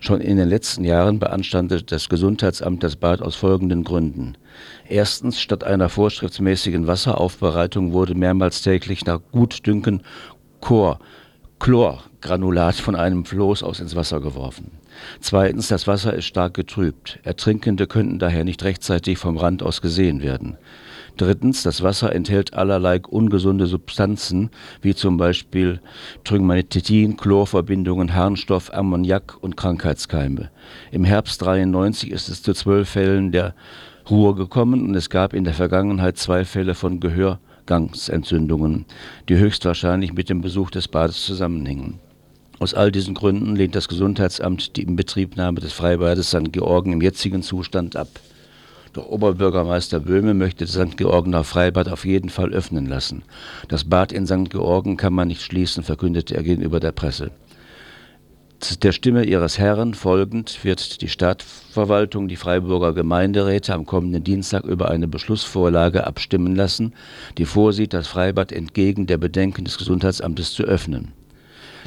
Schon 0.00 0.20
in 0.20 0.36
den 0.36 0.48
letzten 0.48 0.84
Jahren 0.84 1.18
beanstandete 1.18 1.84
das 1.84 2.08
Gesundheitsamt 2.08 2.82
das 2.82 2.96
Bad 2.96 3.22
aus 3.22 3.34
folgenden 3.36 3.84
Gründen. 3.84 4.36
Erstens, 4.88 5.40
statt 5.40 5.64
einer 5.64 5.88
vorschriftsmäßigen 5.88 6.86
Wasseraufbereitung 6.86 7.92
wurde 7.92 8.14
mehrmals 8.14 8.62
täglich 8.62 9.06
nach 9.06 9.20
Gutdünken 9.32 10.02
Chor, 10.60 10.98
Chlorgranulat 11.58 12.74
von 12.74 12.94
einem 12.94 13.24
Floß 13.24 13.62
aus 13.62 13.80
ins 13.80 13.96
Wasser 13.96 14.20
geworfen. 14.20 14.72
Zweitens, 15.20 15.68
das 15.68 15.86
Wasser 15.86 16.12
ist 16.14 16.26
stark 16.26 16.54
getrübt. 16.54 17.18
Ertrinkende 17.22 17.86
könnten 17.86 18.18
daher 18.18 18.44
nicht 18.44 18.62
rechtzeitig 18.64 19.18
vom 19.18 19.36
Rand 19.36 19.62
aus 19.62 19.80
gesehen 19.80 20.22
werden. 20.22 20.58
Drittens, 21.16 21.62
das 21.62 21.82
Wasser 21.82 22.14
enthält 22.14 22.52
allerlei 22.52 23.00
ungesunde 23.00 23.66
Substanzen, 23.66 24.50
wie 24.82 24.94
zum 24.94 25.16
Beispiel 25.16 25.80
Trigmatitin, 26.24 27.16
Chlorverbindungen, 27.16 28.14
Harnstoff, 28.14 28.72
Ammoniak 28.72 29.38
und 29.40 29.56
Krankheitskeime. 29.56 30.50
Im 30.92 31.04
Herbst 31.04 31.40
93 31.40 32.10
ist 32.10 32.28
es 32.28 32.42
zu 32.42 32.52
zwölf 32.52 32.90
Fällen 32.90 33.32
der 33.32 33.54
Ruhr 34.10 34.36
gekommen 34.36 34.86
und 34.86 34.94
es 34.94 35.08
gab 35.08 35.32
in 35.32 35.44
der 35.44 35.54
Vergangenheit 35.54 36.18
zwei 36.18 36.44
Fälle 36.44 36.74
von 36.74 37.00
Gehörgangsentzündungen, 37.00 38.84
die 39.30 39.36
höchstwahrscheinlich 39.36 40.12
mit 40.12 40.28
dem 40.28 40.42
Besuch 40.42 40.70
des 40.70 40.86
Bades 40.86 41.24
zusammenhingen. 41.24 41.98
Aus 42.58 42.74
all 42.74 42.92
diesen 42.92 43.14
Gründen 43.14 43.56
lehnt 43.56 43.74
das 43.74 43.88
Gesundheitsamt 43.88 44.76
die 44.76 44.82
Inbetriebnahme 44.82 45.60
des 45.60 45.72
Freibades 45.72 46.28
St. 46.28 46.52
Georgen 46.52 46.92
im 46.92 47.00
jetzigen 47.00 47.42
Zustand 47.42 47.96
ab. 47.96 48.08
Doch 48.96 49.08
Oberbürgermeister 49.08 50.00
Böhme 50.00 50.32
möchte 50.32 50.64
das 50.64 50.72
St. 50.72 50.96
Georgener 50.96 51.44
Freibad 51.44 51.90
auf 51.90 52.06
jeden 52.06 52.30
Fall 52.30 52.54
öffnen 52.54 52.86
lassen. 52.86 53.24
Das 53.68 53.84
Bad 53.84 54.10
in 54.10 54.26
St. 54.26 54.48
Georgen 54.48 54.96
kann 54.96 55.12
man 55.12 55.28
nicht 55.28 55.42
schließen, 55.42 55.82
verkündete 55.82 56.34
er 56.34 56.42
gegenüber 56.42 56.80
der 56.80 56.92
Presse. 56.92 57.30
Der 58.82 58.92
Stimme 58.92 59.24
ihres 59.24 59.58
Herren 59.58 59.92
folgend 59.92 60.64
wird 60.64 61.02
die 61.02 61.10
Stadtverwaltung 61.10 62.26
die 62.26 62.36
Freiburger 62.36 62.94
Gemeinderäte 62.94 63.74
am 63.74 63.84
kommenden 63.84 64.24
Dienstag 64.24 64.64
über 64.64 64.90
eine 64.90 65.08
Beschlussvorlage 65.08 66.06
abstimmen 66.06 66.56
lassen, 66.56 66.94
die 67.36 67.44
vorsieht, 67.44 67.92
das 67.92 68.06
Freibad 68.08 68.50
entgegen 68.50 69.06
der 69.06 69.18
Bedenken 69.18 69.66
des 69.66 69.76
Gesundheitsamtes 69.76 70.54
zu 70.54 70.62
öffnen. 70.62 71.12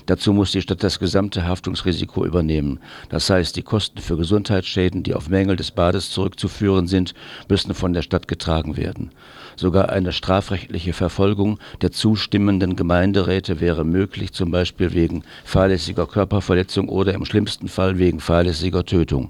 Dazu 0.09 0.33
muss 0.33 0.51
die 0.51 0.63
Stadt 0.63 0.81
das 0.81 0.97
gesamte 0.97 1.45
Haftungsrisiko 1.45 2.25
übernehmen. 2.25 2.79
Das 3.09 3.29
heißt, 3.29 3.55
die 3.55 3.61
Kosten 3.61 3.99
für 3.99 4.17
Gesundheitsschäden, 4.17 5.03
die 5.03 5.13
auf 5.13 5.29
Mängel 5.29 5.55
des 5.55 5.69
Bades 5.69 6.09
zurückzuführen 6.09 6.87
sind, 6.87 7.13
müssen 7.47 7.75
von 7.75 7.93
der 7.93 8.01
Stadt 8.01 8.27
getragen 8.27 8.75
werden. 8.75 9.11
Sogar 9.55 9.89
eine 9.89 10.11
strafrechtliche 10.11 10.93
Verfolgung 10.93 11.59
der 11.83 11.91
zustimmenden 11.91 12.75
Gemeinderäte 12.75 13.59
wäre 13.59 13.85
möglich, 13.85 14.33
zum 14.33 14.49
Beispiel 14.49 14.93
wegen 14.93 15.21
fahrlässiger 15.45 16.07
Körperverletzung 16.07 16.89
oder 16.89 17.13
im 17.13 17.25
schlimmsten 17.25 17.67
Fall 17.67 17.99
wegen 17.99 18.19
fahrlässiger 18.19 18.85
Tötung. 18.85 19.29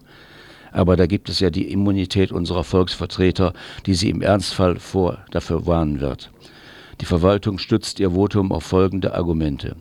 Aber 0.71 0.95
da 0.95 1.07
gibt 1.07 1.27
es 1.27 1.41
ja 1.41 1.49
die 1.49 1.73
Immunität 1.73 2.31
unserer 2.31 2.63
Volksvertreter, 2.63 3.51
die 3.85 3.95
sie 3.95 4.09
im 4.09 4.21
Ernstfall 4.21 4.79
vor 4.79 5.17
dafür 5.31 5.65
warnen 5.65 5.99
wird. 5.99 6.31
Die 7.01 7.05
Verwaltung 7.05 7.57
stützt 7.57 7.99
ihr 7.99 8.11
Votum 8.11 8.53
auf 8.53 8.63
folgende 8.63 9.13
Argumente. 9.13 9.75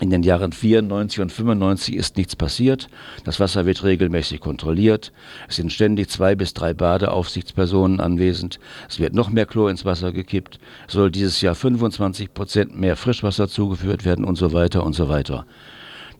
In 0.00 0.10
den 0.10 0.24
Jahren 0.24 0.50
94 0.50 1.20
und 1.20 1.30
95 1.30 1.94
ist 1.94 2.16
nichts 2.16 2.34
passiert. 2.34 2.88
Das 3.24 3.38
Wasser 3.38 3.64
wird 3.64 3.84
regelmäßig 3.84 4.40
kontrolliert. 4.40 5.12
Es 5.48 5.56
sind 5.56 5.72
ständig 5.72 6.10
zwei 6.10 6.34
bis 6.34 6.52
drei 6.52 6.74
Badeaufsichtspersonen 6.74 8.00
anwesend. 8.00 8.58
Es 8.88 8.98
wird 8.98 9.14
noch 9.14 9.30
mehr 9.30 9.46
Chlor 9.46 9.70
ins 9.70 9.84
Wasser 9.84 10.10
gekippt. 10.10 10.58
Es 10.88 10.94
soll 10.94 11.12
dieses 11.12 11.40
Jahr 11.42 11.54
25 11.54 12.34
Prozent 12.34 12.76
mehr 12.76 12.96
Frischwasser 12.96 13.46
zugeführt 13.46 14.04
werden 14.04 14.24
und 14.24 14.34
so 14.36 14.52
weiter 14.52 14.84
und 14.84 14.94
so 14.94 15.08
weiter. 15.08 15.46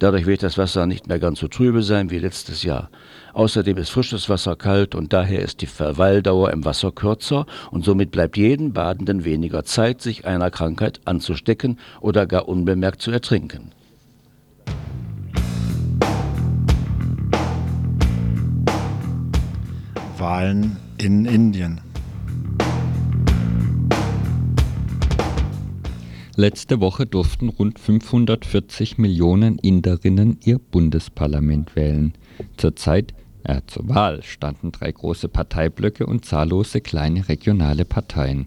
Dadurch 0.05 0.27
wird 0.27 0.43
das 0.43 0.59
Wasser 0.59 0.85
nicht 0.85 1.07
mehr 1.07 1.19
ganz 1.19 1.38
so 1.38 1.49
trübe 1.49 1.83
sein 1.83 2.11
wie 2.11 2.19
letztes 2.19 2.62
Jahr. 2.62 2.90
Außerdem 3.33 3.79
ist 3.79 3.88
frisches 3.88 4.29
Wasser 4.29 4.55
kalt 4.55 4.95
und 4.95 5.14
daher 5.14 5.40
ist 5.40 5.62
die 5.62 5.67
Verweildauer 5.67 6.53
im 6.53 6.67
Wasser 6.67 6.93
kürzer 6.93 7.47
und 7.71 7.87
somit 7.87 8.11
bleibt 8.11 8.37
jedem 8.37 8.75
Badenden 8.75 9.25
weniger 9.25 9.64
Zeit, 9.64 10.03
sich 10.03 10.27
einer 10.27 10.51
Krankheit 10.51 11.01
anzustecken 11.07 11.79
oder 12.03 12.27
gar 12.27 12.49
unbemerkt 12.49 13.01
zu 13.01 13.12
ertrinken. 13.12 13.71
Wahlen 20.19 20.77
in 20.99 21.25
Indien. 21.25 21.81
Letzte 26.37 26.81
Woche 26.81 27.07
durften 27.07 27.49
rund 27.49 27.79
540 27.79 28.99
Millionen 28.99 29.57
Inderinnen 29.59 30.38
ihr 30.44 30.59
Bundesparlament 30.59 31.77
wählen. 31.77 32.12
Zurzeit 32.57 33.14
äh, 33.44 33.61
zur 33.68 33.88
Wahl 33.88 34.25
standen 34.25 34.73
drei 34.73 34.90
große 34.90 35.29
Parteiblöcke 35.29 36.07
und 36.07 36.25
zahllose 36.25 36.81
kleine 36.81 37.29
regionale 37.29 37.85
Parteien. 37.85 38.47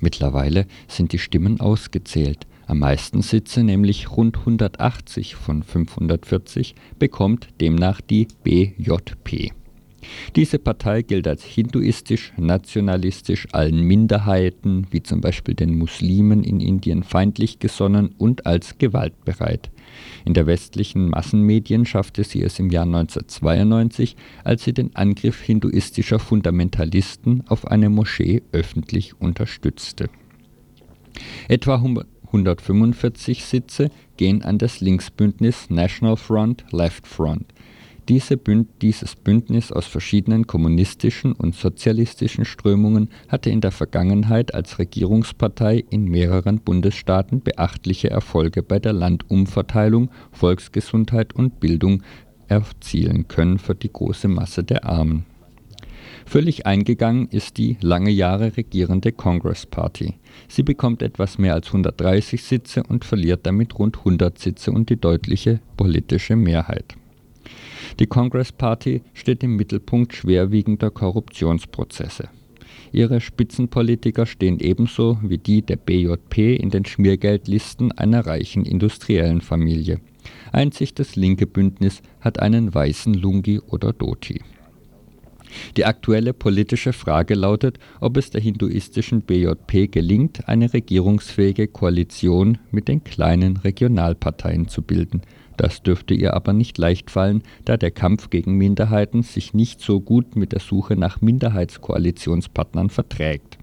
Mittlerweile 0.00 0.66
sind 0.88 1.12
die 1.12 1.18
Stimmen 1.18 1.60
ausgezählt. 1.60 2.46
Am 2.66 2.78
meisten 2.78 3.20
Sitze, 3.20 3.62
nämlich 3.62 4.10
rund 4.10 4.38
180 4.38 5.34
von 5.34 5.62
540, 5.62 6.74
bekommt 6.98 7.48
demnach 7.60 8.00
die 8.00 8.28
BJP. 8.44 9.52
Diese 10.36 10.58
Partei 10.58 11.02
gilt 11.02 11.26
als 11.26 11.44
hinduistisch, 11.44 12.32
nationalistisch, 12.36 13.48
allen 13.52 13.80
Minderheiten, 13.80 14.86
wie 14.90 15.02
zum 15.02 15.20
Beispiel 15.20 15.54
den 15.54 15.76
Muslimen 15.78 16.44
in 16.44 16.60
Indien, 16.60 17.02
feindlich 17.02 17.58
gesonnen 17.58 18.14
und 18.18 18.46
als 18.46 18.78
gewaltbereit. 18.78 19.70
In 20.24 20.34
der 20.34 20.46
westlichen 20.46 21.08
Massenmedien 21.08 21.86
schaffte 21.86 22.24
sie 22.24 22.42
es 22.42 22.58
im 22.58 22.70
Jahr 22.70 22.84
1992, 22.84 24.16
als 24.44 24.64
sie 24.64 24.74
den 24.74 24.94
Angriff 24.94 25.40
hinduistischer 25.40 26.18
Fundamentalisten 26.18 27.44
auf 27.48 27.66
eine 27.66 27.88
Moschee 27.88 28.42
öffentlich 28.52 29.18
unterstützte. 29.20 30.10
Etwa 31.48 31.76
145 31.76 33.44
Sitze 33.44 33.90
gehen 34.16 34.42
an 34.42 34.58
das 34.58 34.80
Linksbündnis 34.80 35.70
National 35.70 36.16
Front 36.16 36.64
Left 36.72 37.06
Front. 37.06 37.46
Dieses 38.08 39.16
Bündnis 39.16 39.72
aus 39.72 39.86
verschiedenen 39.86 40.46
kommunistischen 40.46 41.32
und 41.32 41.56
sozialistischen 41.56 42.44
Strömungen 42.44 43.10
hatte 43.26 43.50
in 43.50 43.60
der 43.60 43.72
Vergangenheit 43.72 44.54
als 44.54 44.78
Regierungspartei 44.78 45.84
in 45.90 46.04
mehreren 46.04 46.60
Bundesstaaten 46.60 47.40
beachtliche 47.40 48.08
Erfolge 48.10 48.62
bei 48.62 48.78
der 48.78 48.92
Landumverteilung, 48.92 50.10
Volksgesundheit 50.30 51.32
und 51.34 51.58
Bildung 51.58 52.04
erzielen 52.46 53.26
können 53.26 53.58
für 53.58 53.74
die 53.74 53.92
große 53.92 54.28
Masse 54.28 54.62
der 54.62 54.84
Armen. 54.84 55.24
Völlig 56.26 56.64
eingegangen 56.64 57.26
ist 57.28 57.58
die 57.58 57.76
lange 57.80 58.10
Jahre 58.10 58.56
regierende 58.56 59.10
Congress 59.10 59.66
Party. 59.66 60.14
Sie 60.46 60.62
bekommt 60.62 61.02
etwas 61.02 61.38
mehr 61.38 61.54
als 61.54 61.66
130 61.68 62.42
Sitze 62.42 62.84
und 62.84 63.04
verliert 63.04 63.46
damit 63.46 63.76
rund 63.78 63.98
100 63.98 64.38
Sitze 64.38 64.70
und 64.70 64.90
die 64.90 65.00
deutliche 65.00 65.60
politische 65.76 66.36
Mehrheit. 66.36 66.96
Die 67.98 68.06
Congress 68.06 68.52
Party 68.52 69.02
steht 69.14 69.42
im 69.42 69.56
Mittelpunkt 69.56 70.14
schwerwiegender 70.14 70.90
Korruptionsprozesse. 70.90 72.28
Ihre 72.92 73.20
Spitzenpolitiker 73.20 74.26
stehen 74.26 74.58
ebenso 74.60 75.18
wie 75.22 75.38
die 75.38 75.62
der 75.62 75.76
BJP 75.76 76.56
in 76.56 76.70
den 76.70 76.84
Schmiergeldlisten 76.84 77.92
einer 77.92 78.26
reichen 78.26 78.64
industriellen 78.64 79.40
Familie. 79.40 80.00
Einzig 80.52 80.94
das 80.94 81.16
linke 81.16 81.46
Bündnis 81.46 82.02
hat 82.20 82.40
einen 82.40 82.74
weißen 82.74 83.14
Lungi 83.14 83.60
oder 83.60 83.92
Dhoti. 83.92 84.40
Die 85.76 85.84
aktuelle 85.84 86.32
politische 86.32 86.92
Frage 86.92 87.34
lautet, 87.34 87.78
ob 88.00 88.16
es 88.16 88.30
der 88.30 88.40
hinduistischen 88.40 89.22
BJP 89.22 89.90
gelingt, 89.90 90.48
eine 90.48 90.72
regierungsfähige 90.72 91.68
Koalition 91.68 92.58
mit 92.70 92.88
den 92.88 93.04
kleinen 93.04 93.56
Regionalparteien 93.58 94.68
zu 94.68 94.82
bilden. 94.82 95.22
Das 95.56 95.82
dürfte 95.82 96.14
ihr 96.14 96.34
aber 96.34 96.52
nicht 96.52 96.78
leicht 96.78 97.10
fallen, 97.10 97.42
da 97.64 97.76
der 97.76 97.90
Kampf 97.90 98.30
gegen 98.30 98.56
Minderheiten 98.56 99.22
sich 99.22 99.54
nicht 99.54 99.80
so 99.80 100.00
gut 100.00 100.36
mit 100.36 100.52
der 100.52 100.60
Suche 100.60 100.96
nach 100.96 101.20
Minderheitskoalitionspartnern 101.20 102.90
verträgt. 102.90 103.58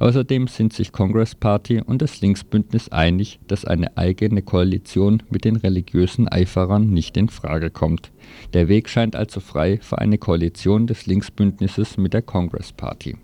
Außerdem 0.00 0.46
sind 0.48 0.72
sich 0.72 0.92
Congress 0.92 1.34
Party 1.34 1.82
und 1.82 2.00
das 2.00 2.22
Linksbündnis 2.22 2.88
einig, 2.88 3.38
dass 3.48 3.66
eine 3.66 3.98
eigene 3.98 4.40
Koalition 4.40 5.22
mit 5.28 5.44
den 5.44 5.56
religiösen 5.56 6.26
Eiferern 6.26 6.88
nicht 6.88 7.18
in 7.18 7.28
Frage 7.28 7.68
kommt. 7.70 8.10
Der 8.54 8.68
Weg 8.68 8.88
scheint 8.88 9.14
also 9.14 9.40
frei 9.40 9.78
für 9.82 9.98
eine 9.98 10.16
Koalition 10.16 10.86
des 10.86 11.04
Linksbündnisses 11.04 11.98
mit 11.98 12.14
der 12.14 12.22
Congress 12.22 12.72
Party. 12.72 13.16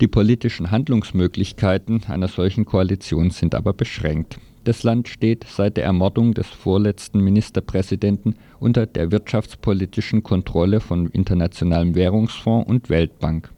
Die 0.00 0.06
politischen 0.06 0.70
Handlungsmöglichkeiten 0.70 2.02
einer 2.08 2.28
solchen 2.28 2.64
Koalition 2.64 3.30
sind 3.30 3.56
aber 3.56 3.72
beschränkt. 3.72 4.38
Das 4.64 4.82
Land 4.82 5.08
steht 5.08 5.44
seit 5.46 5.76
der 5.76 5.84
Ermordung 5.84 6.32
des 6.32 6.46
vorletzten 6.46 7.20
Ministerpräsidenten 7.20 8.36
unter 8.58 8.86
der 8.86 9.12
wirtschaftspolitischen 9.12 10.22
Kontrolle 10.22 10.80
von 10.80 11.08
Internationalem 11.08 11.94
Währungsfonds 11.94 12.66
und 12.66 12.88
Weltbank. 12.88 13.52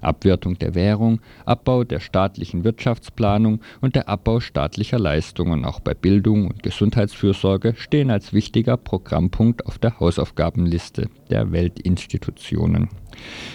Abwertung 0.00 0.58
der 0.58 0.74
Währung, 0.74 1.20
Abbau 1.44 1.84
der 1.84 2.00
staatlichen 2.00 2.64
Wirtschaftsplanung 2.64 3.60
und 3.80 3.94
der 3.94 4.08
Abbau 4.08 4.40
staatlicher 4.40 4.98
Leistungen 4.98 5.64
auch 5.64 5.80
bei 5.80 5.94
Bildung 5.94 6.46
und 6.46 6.62
Gesundheitsfürsorge 6.62 7.74
stehen 7.76 8.10
als 8.10 8.32
wichtiger 8.32 8.76
Programmpunkt 8.76 9.66
auf 9.66 9.78
der 9.78 9.98
Hausaufgabenliste 10.00 11.08
der 11.30 11.52
Weltinstitutionen. 11.52 12.88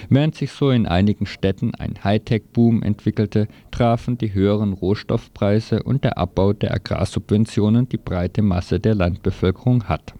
Während 0.10 0.36
sich 0.36 0.52
so 0.52 0.72
in 0.72 0.86
einigen 0.86 1.26
Städten 1.26 1.74
ein 1.76 2.04
Hightech-Boom 2.04 2.84
entwickelte, 2.84 3.48
trafen 3.72 4.18
die 4.18 4.34
höheren 4.34 4.74
Rohstoffpreise 4.74 5.84
und 5.84 6.04
der 6.04 6.18
Abbau 6.18 6.54
der 6.54 6.74
Agrarsubventionen 6.74 7.88
die 7.88 7.98
breite 7.98 8.42
Masse 8.42 8.80
der 8.80 8.96
Landbevölkerung 8.96 9.88
hart. 9.88 10.14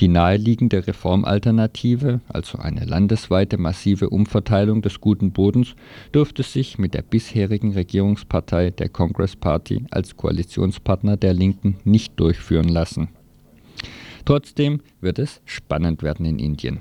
Die 0.00 0.08
naheliegende 0.08 0.86
Reformalternative, 0.86 2.20
also 2.28 2.58
eine 2.58 2.84
landesweite 2.84 3.58
massive 3.58 4.10
Umverteilung 4.10 4.82
des 4.82 5.00
guten 5.00 5.32
Bodens, 5.32 5.74
dürfte 6.14 6.42
sich 6.42 6.78
mit 6.78 6.94
der 6.94 7.02
bisherigen 7.02 7.72
Regierungspartei 7.72 8.70
der 8.70 8.88
Congress 8.88 9.36
Party 9.36 9.84
als 9.90 10.16
Koalitionspartner 10.16 11.16
der 11.16 11.34
Linken 11.34 11.76
nicht 11.84 12.18
durchführen 12.18 12.68
lassen. 12.68 13.08
Trotzdem 14.24 14.80
wird 15.00 15.18
es 15.18 15.40
spannend 15.46 16.02
werden 16.02 16.26
in 16.26 16.38
Indien. 16.38 16.80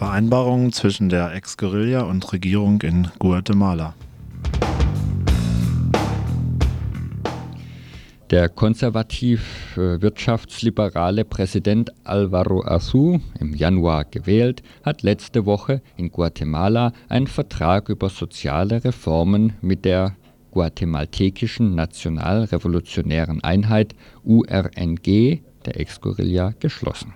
Vereinbarungen 0.00 0.72
zwischen 0.72 1.10
der 1.10 1.34
Ex-Guerilla 1.34 2.04
und 2.04 2.32
Regierung 2.32 2.80
in 2.80 3.08
Guatemala. 3.18 3.94
Der 8.30 8.48
konservativ-wirtschaftsliberale 8.48 11.24
Präsident 11.24 11.90
Alvaro 12.04 12.62
Arzú, 12.62 13.20
im 13.40 13.56
Januar 13.56 14.04
gewählt, 14.04 14.62
hat 14.84 15.02
letzte 15.02 15.46
Woche 15.46 15.82
in 15.96 16.12
Guatemala 16.12 16.92
einen 17.08 17.26
Vertrag 17.26 17.88
über 17.88 18.08
soziale 18.08 18.84
Reformen 18.84 19.54
mit 19.62 19.84
der 19.84 20.14
guatemaltekischen 20.52 21.74
Nationalrevolutionären 21.74 23.42
Einheit 23.42 23.96
URNG, 24.22 25.40
der 25.66 25.80
Ex-Guerilla, 25.80 26.54
geschlossen. 26.60 27.14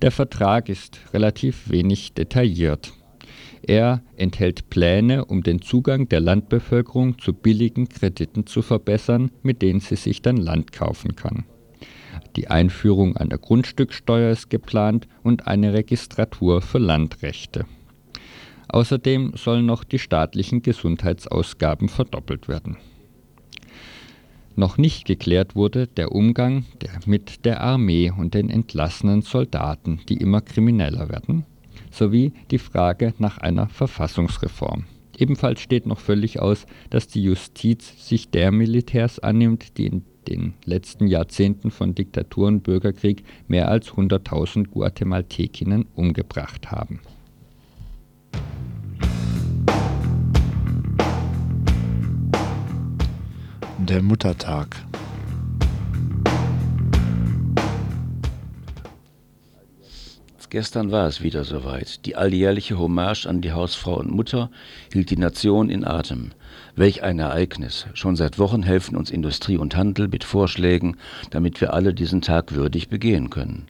Der 0.00 0.12
Vertrag 0.12 0.68
ist 0.68 1.00
relativ 1.12 1.70
wenig 1.70 2.14
detailliert. 2.14 2.92
Er 3.62 4.02
enthält 4.16 4.70
Pläne, 4.70 5.24
um 5.26 5.42
den 5.42 5.60
Zugang 5.60 6.08
der 6.08 6.20
Landbevölkerung 6.20 7.18
zu 7.18 7.32
billigen 7.32 7.88
Krediten 7.88 8.46
zu 8.46 8.62
verbessern, 8.62 9.30
mit 9.42 9.62
denen 9.62 9.80
sie 9.80 9.96
sich 9.96 10.22
dann 10.22 10.36
Land 10.36 10.72
kaufen 10.72 11.14
kann. 11.16 11.44
Die 12.36 12.48
Einführung 12.48 13.16
einer 13.16 13.38
Grundstücksteuer 13.38 14.30
ist 14.30 14.50
geplant 14.50 15.08
und 15.22 15.46
eine 15.46 15.72
Registratur 15.72 16.62
für 16.62 16.78
Landrechte. 16.78 17.66
Außerdem 18.68 19.32
sollen 19.34 19.66
noch 19.66 19.84
die 19.84 19.98
staatlichen 19.98 20.62
Gesundheitsausgaben 20.62 21.88
verdoppelt 21.88 22.48
werden. 22.48 22.76
Noch 24.54 24.78
nicht 24.78 25.06
geklärt 25.06 25.56
wurde 25.56 25.86
der 25.86 26.12
Umgang 26.12 26.64
der, 26.80 26.90
mit 27.06 27.44
der 27.44 27.60
Armee 27.60 28.12
und 28.16 28.34
den 28.34 28.50
entlassenen 28.50 29.22
Soldaten, 29.22 30.00
die 30.08 30.18
immer 30.18 30.40
krimineller 30.40 31.08
werden, 31.08 31.46
sowie 31.90 32.32
die 32.50 32.58
Frage 32.58 33.14
nach 33.18 33.38
einer 33.38 33.68
Verfassungsreform. 33.68 34.84
Ebenfalls 35.18 35.60
steht 35.60 35.86
noch 35.86 36.00
völlig 36.00 36.40
aus, 36.40 36.66
dass 36.88 37.06
die 37.06 37.22
Justiz 37.22 38.08
sich 38.08 38.30
der 38.30 38.52
Militärs 38.52 39.18
annimmt, 39.18 39.76
die 39.76 39.86
in 39.86 40.04
den 40.28 40.54
letzten 40.64 41.06
Jahrzehnten 41.06 41.70
von 41.70 41.94
Diktatur 41.94 42.48
und 42.48 42.62
Bürgerkrieg 42.62 43.24
mehr 43.48 43.68
als 43.68 43.88
100.000 43.90 44.68
Guatemaltekinnen 44.68 45.86
umgebracht 45.94 46.70
haben. 46.70 47.00
Der 53.78 54.02
Muttertag. 54.02 54.76
Gestern 60.50 60.90
war 60.90 61.06
es 61.06 61.22
wieder 61.22 61.44
soweit. 61.44 62.04
Die 62.06 62.16
alljährliche 62.16 62.76
Hommage 62.76 63.24
an 63.26 63.40
die 63.40 63.52
Hausfrau 63.52 64.00
und 64.00 64.10
Mutter 64.10 64.50
hielt 64.92 65.10
die 65.10 65.16
Nation 65.16 65.70
in 65.70 65.84
Atem. 65.84 66.32
Welch 66.74 67.04
ein 67.04 67.20
Ereignis. 67.20 67.86
Schon 67.94 68.16
seit 68.16 68.40
Wochen 68.40 68.64
helfen 68.64 68.96
uns 68.96 69.12
Industrie 69.12 69.56
und 69.56 69.76
Handel 69.76 70.08
mit 70.08 70.24
Vorschlägen, 70.24 70.96
damit 71.30 71.60
wir 71.60 71.72
alle 71.72 71.94
diesen 71.94 72.20
Tag 72.20 72.52
würdig 72.52 72.88
begehen 72.88 73.30
können. 73.30 73.68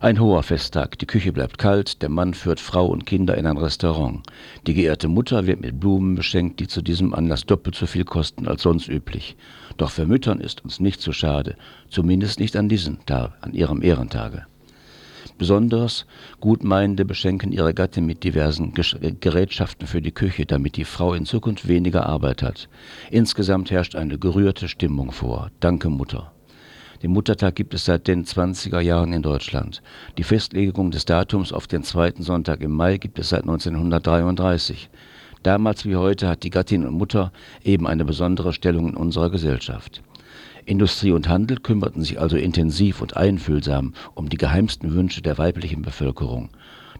Ein 0.00 0.18
hoher 0.18 0.42
Festtag, 0.42 0.98
die 0.98 1.06
Küche 1.06 1.32
bleibt 1.32 1.58
kalt, 1.58 2.02
der 2.02 2.08
Mann 2.08 2.34
führt 2.34 2.58
Frau 2.58 2.86
und 2.86 3.06
Kinder 3.06 3.38
in 3.38 3.46
ein 3.46 3.58
Restaurant. 3.58 4.26
Die 4.66 4.74
geehrte 4.74 5.06
Mutter 5.06 5.46
wird 5.46 5.60
mit 5.60 5.78
Blumen 5.78 6.16
beschenkt, 6.16 6.58
die 6.58 6.66
zu 6.66 6.82
diesem 6.82 7.14
Anlass 7.14 7.46
doppelt 7.46 7.76
so 7.76 7.86
viel 7.86 8.04
kosten 8.04 8.48
als 8.48 8.62
sonst 8.62 8.88
üblich. 8.88 9.36
Doch 9.76 9.92
für 9.92 10.06
Müttern 10.06 10.40
ist 10.40 10.64
uns 10.64 10.80
nicht 10.80 11.00
zu 11.00 11.12
schade, 11.12 11.54
zumindest 11.88 12.40
nicht 12.40 12.56
an 12.56 12.68
diesem 12.68 13.06
Tag, 13.06 13.34
an 13.42 13.52
ihrem 13.52 13.80
Ehrentage. 13.80 14.46
Besonders 15.40 16.04
Gutmeinende 16.40 17.06
beschenken 17.06 17.50
ihre 17.50 17.72
Gattin 17.72 18.04
mit 18.04 18.24
diversen 18.24 18.74
Gerätschaften 18.74 19.86
für 19.86 20.02
die 20.02 20.12
Küche, 20.12 20.44
damit 20.44 20.76
die 20.76 20.84
Frau 20.84 21.14
in 21.14 21.24
Zukunft 21.24 21.66
weniger 21.66 22.04
Arbeit 22.04 22.42
hat. 22.42 22.68
Insgesamt 23.10 23.70
herrscht 23.70 23.96
eine 23.96 24.18
gerührte 24.18 24.68
Stimmung 24.68 25.12
vor. 25.12 25.50
Danke, 25.58 25.88
Mutter. 25.88 26.30
Den 27.02 27.12
Muttertag 27.12 27.54
gibt 27.54 27.72
es 27.72 27.86
seit 27.86 28.06
den 28.06 28.26
20er 28.26 28.80
Jahren 28.80 29.14
in 29.14 29.22
Deutschland. 29.22 29.80
Die 30.18 30.24
Festlegung 30.24 30.90
des 30.90 31.06
Datums 31.06 31.54
auf 31.54 31.66
den 31.66 31.84
zweiten 31.84 32.22
Sonntag 32.22 32.60
im 32.60 32.72
Mai 32.72 32.98
gibt 32.98 33.18
es 33.18 33.30
seit 33.30 33.44
1933. 33.44 34.90
Damals 35.42 35.86
wie 35.86 35.96
heute 35.96 36.28
hat 36.28 36.42
die 36.42 36.50
Gattin 36.50 36.86
und 36.86 36.98
Mutter 36.98 37.32
eben 37.64 37.86
eine 37.86 38.04
besondere 38.04 38.52
Stellung 38.52 38.90
in 38.90 38.94
unserer 38.94 39.30
Gesellschaft. 39.30 40.02
Industrie 40.64 41.12
und 41.12 41.28
Handel 41.28 41.58
kümmerten 41.58 42.02
sich 42.02 42.20
also 42.20 42.36
intensiv 42.36 43.00
und 43.00 43.16
einfühlsam 43.16 43.94
um 44.14 44.28
die 44.28 44.36
geheimsten 44.36 44.94
Wünsche 44.94 45.22
der 45.22 45.38
weiblichen 45.38 45.82
Bevölkerung. 45.82 46.50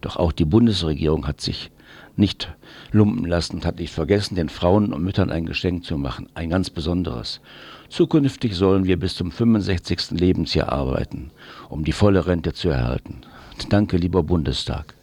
Doch 0.00 0.16
auch 0.16 0.32
die 0.32 0.44
Bundesregierung 0.44 1.26
hat 1.26 1.40
sich 1.40 1.70
nicht 2.16 2.52
lumpen 2.92 3.24
lassen 3.24 3.56
und 3.56 3.66
hat 3.66 3.78
nicht 3.78 3.92
vergessen, 3.92 4.34
den 4.34 4.48
Frauen 4.48 4.92
und 4.92 5.02
Müttern 5.02 5.30
ein 5.30 5.46
Geschenk 5.46 5.84
zu 5.84 5.98
machen, 5.98 6.28
ein 6.34 6.50
ganz 6.50 6.70
besonderes. 6.70 7.40
Zukünftig 7.88 8.54
sollen 8.54 8.84
wir 8.84 8.98
bis 8.98 9.14
zum 9.14 9.30
65. 9.30 10.12
Lebensjahr 10.12 10.70
arbeiten, 10.70 11.30
um 11.68 11.84
die 11.84 11.92
volle 11.92 12.26
Rente 12.26 12.52
zu 12.52 12.68
erhalten. 12.68 13.22
Danke, 13.68 13.96
lieber 13.96 14.22
Bundestag. 14.22 14.94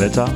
Wetter? 0.00 0.32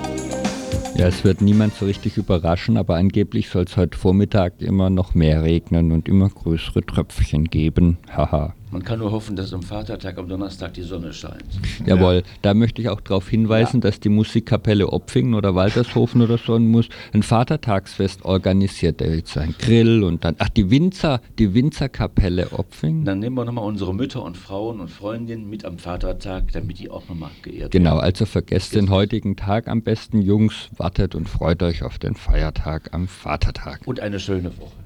Ja, 0.97 1.07
es 1.07 1.23
wird 1.23 1.41
niemand 1.41 1.75
so 1.75 1.87
richtig 1.87 2.17
überraschen, 2.17 2.77
aber 2.77 2.97
angeblich 2.97 3.49
soll 3.49 3.65
es 3.65 3.77
heute 3.77 3.97
Vormittag 3.97 4.61
immer 4.61 4.91
noch 4.91 5.15
mehr 5.15 5.43
regnen 5.45 5.93
und 5.93 6.09
immer 6.09 6.29
größere 6.29 6.85
Tröpfchen 6.85 7.45
geben. 7.45 7.99
Haha. 8.11 8.55
Man 8.73 8.83
kann 8.83 9.01
nur 9.01 9.13
hoffen, 9.13 9.37
dass 9.37 9.53
am 9.53 9.63
Vatertag, 9.63 10.17
am 10.17 10.29
Donnerstag 10.29 10.73
die 10.73 10.81
Sonne 10.81 11.13
scheint. 11.13 11.45
Jawohl, 11.85 12.15
ja. 12.15 12.23
da 12.41 12.55
möchte 12.55 12.81
ich 12.81 12.89
auch 12.89 13.03
darauf 13.03 13.29
hinweisen, 13.29 13.77
ja. 13.77 13.81
dass 13.83 14.01
die 14.01 14.09
Musikkapelle 14.09 14.89
Opfingen 14.89 15.35
oder 15.35 15.55
Waltershofen 15.55 16.23
oder 16.23 16.39
so 16.39 16.55
ein 16.55 17.23
Vatertagsfest 17.23 18.25
organisiert. 18.25 19.03
Da 19.03 19.11
wird 19.11 19.29
so 19.29 19.41
ein 19.41 19.55
Grill 19.59 20.03
und 20.03 20.25
dann, 20.25 20.37
ach, 20.39 20.49
die 20.49 20.71
Winzer, 20.71 21.21
die 21.39 21.53
Winzerkapelle 21.53 22.51
Opfingen. 22.53 23.05
Dann 23.05 23.19
nehmen 23.19 23.37
wir 23.37 23.45
nochmal 23.45 23.67
unsere 23.67 23.95
Mütter 23.95 24.23
und 24.23 24.39
Frauen 24.39 24.81
und 24.81 24.89
Freundinnen 24.89 25.51
mit 25.51 25.67
am 25.67 25.77
Vatertag, 25.77 26.53
damit 26.53 26.79
die 26.79 26.89
auch 26.89 27.07
nochmal 27.11 27.31
geehrt 27.43 27.75
werden. 27.75 27.85
Genau, 27.85 27.99
also 27.99 28.25
vergesst 28.25 28.75
den 28.75 28.89
heutigen 28.89 29.37
Tag 29.37 29.69
am 29.69 29.83
besten, 29.83 30.23
Jungs, 30.23 30.71
wartet 30.79 31.15
und 31.15 31.29
freut 31.29 31.63
euch 31.63 31.83
auf 31.83 31.99
den 31.99 32.15
Feiertag 32.15 32.95
am 32.95 33.07
Vatertag. 33.07 33.83
Und 33.85 34.01
eine 34.01 34.19
schöne 34.19 34.57
Woche. 34.57 34.82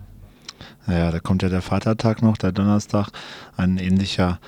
Naja, 0.87 1.11
da 1.11 1.19
kommt 1.19 1.43
ja 1.43 1.49
der 1.49 1.63
Vatertag 1.63 2.23
noch, 2.23 2.37
der 2.37 2.53
Donnerstag. 2.53 3.09
Ein 3.57 3.79
ähnlicher 3.79 4.39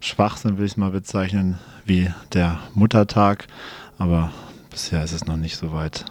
Schwachsinn 0.00 0.58
will 0.58 0.64
ich 0.64 0.72
es 0.72 0.76
mal 0.76 0.90
bezeichnen 0.90 1.58
wie 1.84 2.10
der 2.32 2.58
Muttertag. 2.74 3.46
Aber 3.98 4.30
bisher 4.70 5.04
ist 5.04 5.12
es 5.12 5.26
noch 5.26 5.36
nicht 5.36 5.56
so 5.56 5.72
weit. 5.72 6.04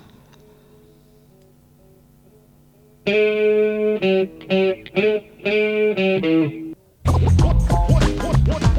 Radio 8.43 8.70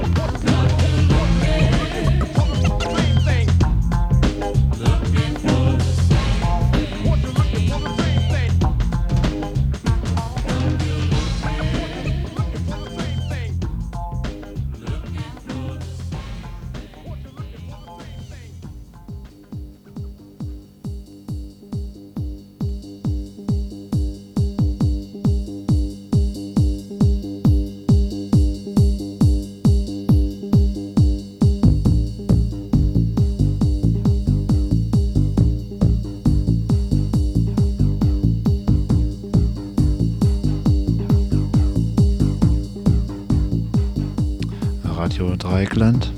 Dreieckland. 45.42 46.12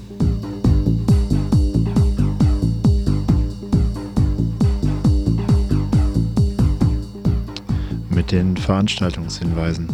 Mit 8.10 8.30
den 8.32 8.54
Veranstaltungshinweisen. 8.58 9.88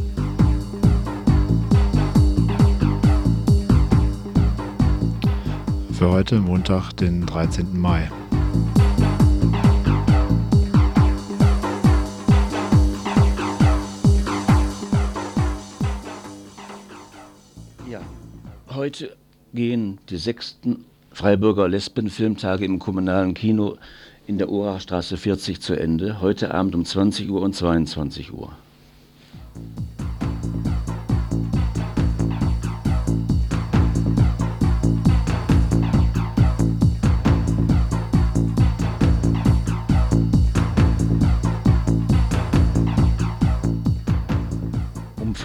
Für 5.93 6.11
heute 6.11 6.41
Montag, 6.41 6.93
den 6.95 7.25
13. 7.25 7.81
Mai. 7.81 8.11
Heute 18.81 19.20
gehen 19.53 19.99
die 20.09 20.17
sechsten 20.17 20.85
Freiburger 21.13 21.69
Lesbenfilmtage 21.69 22.65
im 22.65 22.79
kommunalen 22.79 23.35
Kino 23.35 23.77
in 24.27 24.39
der 24.39 24.49
Urachstraße 24.49 25.17
40 25.17 25.61
zu 25.61 25.75
Ende. 25.75 26.21
Heute 26.21 26.55
Abend 26.55 26.75
um 26.75 26.85
20 26.85 27.31
Uhr 27.31 27.43
und 27.43 27.55
22 27.55 28.33
Uhr. 28.33 28.53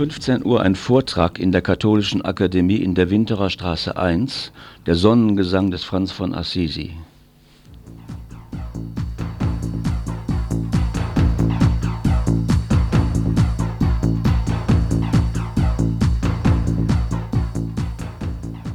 15 0.06 0.46
Uhr 0.46 0.62
ein 0.62 0.76
Vortrag 0.76 1.40
in 1.40 1.52
der 1.52 1.64
Katholischen 1.64 2.22
Akademie 2.22 2.76
in 2.76 2.94
der 2.94 3.10
Winterer 3.10 3.50
Straße 3.50 3.98
1, 3.98 4.52
der 4.86 4.94
Sonnengesang 4.94 5.72
des 5.72 5.84
Franz 5.84 6.12
von 6.12 6.36
Assisi. 6.36 6.92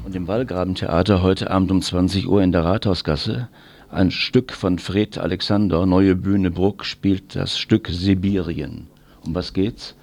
Und 0.04 0.16
im 0.16 0.26
Wallgrabentheater 0.26 1.22
heute 1.22 1.48
Abend 1.52 1.70
um 1.70 1.80
20 1.80 2.26
Uhr 2.26 2.42
in 2.42 2.50
der 2.50 2.64
Rathausgasse 2.64 3.48
ein 3.88 4.10
Stück 4.10 4.50
von 4.50 4.80
Fred 4.80 5.16
Alexander, 5.16 5.86
Neue 5.86 6.16
Bühne 6.16 6.50
Bruck, 6.50 6.84
spielt 6.84 7.36
das 7.36 7.56
Stück 7.56 7.86
Sibirien. 7.88 8.88
Um 9.24 9.32
was 9.36 9.52
geht's? 9.52 9.94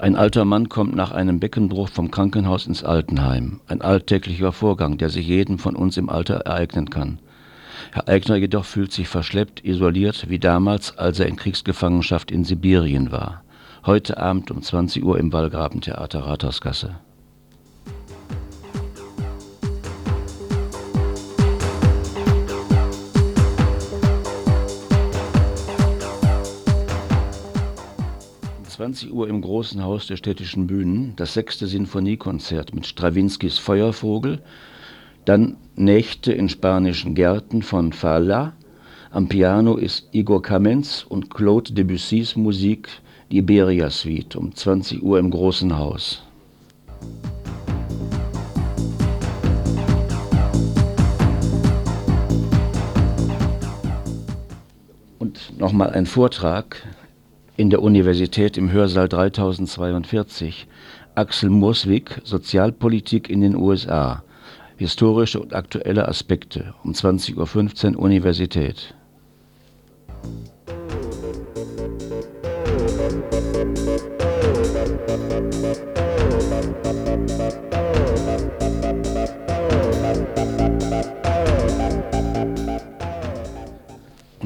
Ein 0.00 0.14
alter 0.14 0.44
Mann 0.44 0.68
kommt 0.68 0.94
nach 0.94 1.10
einem 1.10 1.40
Beckenbruch 1.40 1.88
vom 1.88 2.12
Krankenhaus 2.12 2.68
ins 2.68 2.84
Altenheim. 2.84 3.58
Ein 3.66 3.82
alltäglicher 3.82 4.52
Vorgang, 4.52 4.96
der 4.96 5.10
sich 5.10 5.26
jedem 5.26 5.58
von 5.58 5.74
uns 5.74 5.96
im 5.96 6.08
Alter 6.08 6.36
ereignen 6.36 6.88
kann. 6.88 7.18
Herr 7.90 8.06
Eigner 8.06 8.36
jedoch 8.36 8.64
fühlt 8.64 8.92
sich 8.92 9.08
verschleppt, 9.08 9.64
isoliert, 9.64 10.26
wie 10.28 10.38
damals, 10.38 10.96
als 10.96 11.18
er 11.18 11.26
in 11.26 11.34
Kriegsgefangenschaft 11.34 12.30
in 12.30 12.44
Sibirien 12.44 13.10
war. 13.10 13.42
Heute 13.86 14.18
Abend 14.18 14.52
um 14.52 14.62
20 14.62 15.02
Uhr 15.02 15.18
im 15.18 15.32
Wallgrabentheater 15.32 16.20
Rathausgasse. 16.20 17.00
20 28.78 29.12
Uhr 29.12 29.26
im 29.28 29.40
Großen 29.40 29.82
Haus 29.82 30.06
der 30.06 30.16
Städtischen 30.16 30.68
Bühnen 30.68 31.14
das 31.16 31.34
sechste 31.34 31.66
Sinfoniekonzert 31.66 32.76
mit 32.76 32.86
Strawinskys 32.86 33.58
Feuervogel, 33.58 34.40
dann 35.24 35.56
Nächte 35.74 36.32
in 36.32 36.48
spanischen 36.48 37.16
Gärten 37.16 37.62
von 37.62 37.92
Falla, 37.92 38.52
am 39.10 39.26
Piano 39.28 39.74
ist 39.74 40.10
Igor 40.12 40.42
Kamenz 40.42 41.04
und 41.08 41.28
Claude 41.28 41.72
Debussys 41.72 42.36
Musik 42.36 42.88
die 43.32 43.38
Iberia 43.38 43.90
Suite 43.90 44.36
um 44.36 44.54
20 44.54 45.02
Uhr 45.02 45.18
im 45.18 45.30
Großen 45.30 45.76
Haus. 45.76 46.22
Und 55.18 55.58
nochmal 55.58 55.90
ein 55.90 56.06
Vortrag 56.06 56.86
in 57.58 57.70
der 57.70 57.82
Universität 57.82 58.56
im 58.56 58.70
Hörsaal 58.70 59.08
3042. 59.08 60.68
Axel 61.16 61.50
Murswig, 61.50 62.20
Sozialpolitik 62.22 63.28
in 63.28 63.40
den 63.40 63.56
USA. 63.56 64.22
Historische 64.76 65.40
und 65.40 65.54
aktuelle 65.54 66.06
Aspekte 66.06 66.74
um 66.84 66.92
20.15 66.92 67.96
Uhr 67.96 68.00
Universität. 68.00 68.94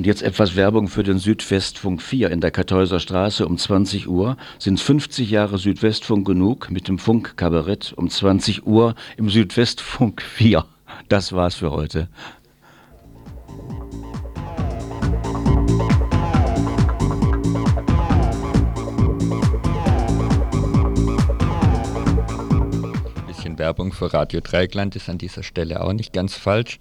Und 0.03 0.07
jetzt 0.07 0.23
etwas 0.23 0.57
Werbung 0.57 0.89
für 0.89 1.05
den 1.05 1.21
Südwestfunk 1.21 2.03
4 2.03 2.33
in 2.33 2.41
der 2.41 2.51
Kartäuser 2.51 2.99
Straße 2.99 3.47
um 3.47 3.57
20 3.57 4.09
Uhr. 4.09 4.37
Sind 4.59 4.81
50 4.81 5.31
Jahre 5.31 5.59
Südwestfunk 5.59 6.27
genug 6.27 6.73
mit 6.73 6.89
dem 6.89 6.99
Funkkabarett 6.99 7.93
um 7.97 8.11
20 8.11 8.67
Uhr 8.67 8.97
im 9.17 9.31
Südwestfunk 9.31 10.21
4. 10.21 10.65
Das 11.09 11.33
war's 11.33 11.55
für 11.55 11.71
heute. 11.71 12.09
Ein 23.15 23.27
bisschen 23.29 23.57
Werbung 23.57 23.93
für 23.93 24.13
Radio 24.13 24.41
Dreieckland 24.41 24.97
ist 24.97 25.09
an 25.09 25.19
dieser 25.19 25.45
Stelle 25.45 25.81
auch 25.81 25.93
nicht 25.93 26.13
ganz 26.13 26.35
falsch. 26.35 26.81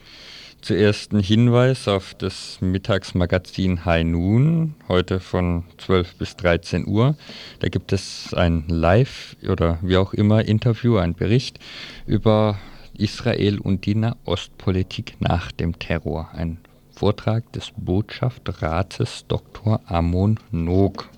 Zuerst 0.62 1.12
ein 1.12 1.22
Hinweis 1.22 1.88
auf 1.88 2.14
das 2.14 2.60
Mittagsmagazin 2.62 3.84
High 3.84 4.06
Noon, 4.06 4.76
heute 4.88 5.20
von 5.20 5.64
12 5.80 6.16
bis 6.18 6.36
13 6.36 6.88
Uhr. 6.88 7.16
Da 7.60 7.70
gibt 7.70 7.92
es 7.92 8.32
ein 8.36 8.66
Live- 8.68 9.36
oder 9.50 9.80
wie 9.82 9.98
auch 9.98 10.14
immer 10.14 10.46
Interview, 10.46 10.98
ein 10.98 11.16
Bericht 11.16 11.58
über 12.06 12.60
Israel 12.96 13.58
und 13.58 13.88
die 13.88 13.96
Nahostpolitik 13.96 15.16
nach 15.20 15.52
dem 15.52 15.80
Terror. 15.80 16.30
Ein 16.34 16.60
Vortrag 16.92 17.52
des 17.54 17.72
Botschaftrates 17.76 19.26
Dr. 19.28 19.82
Amon 19.88 20.40
Nog. 20.52 21.10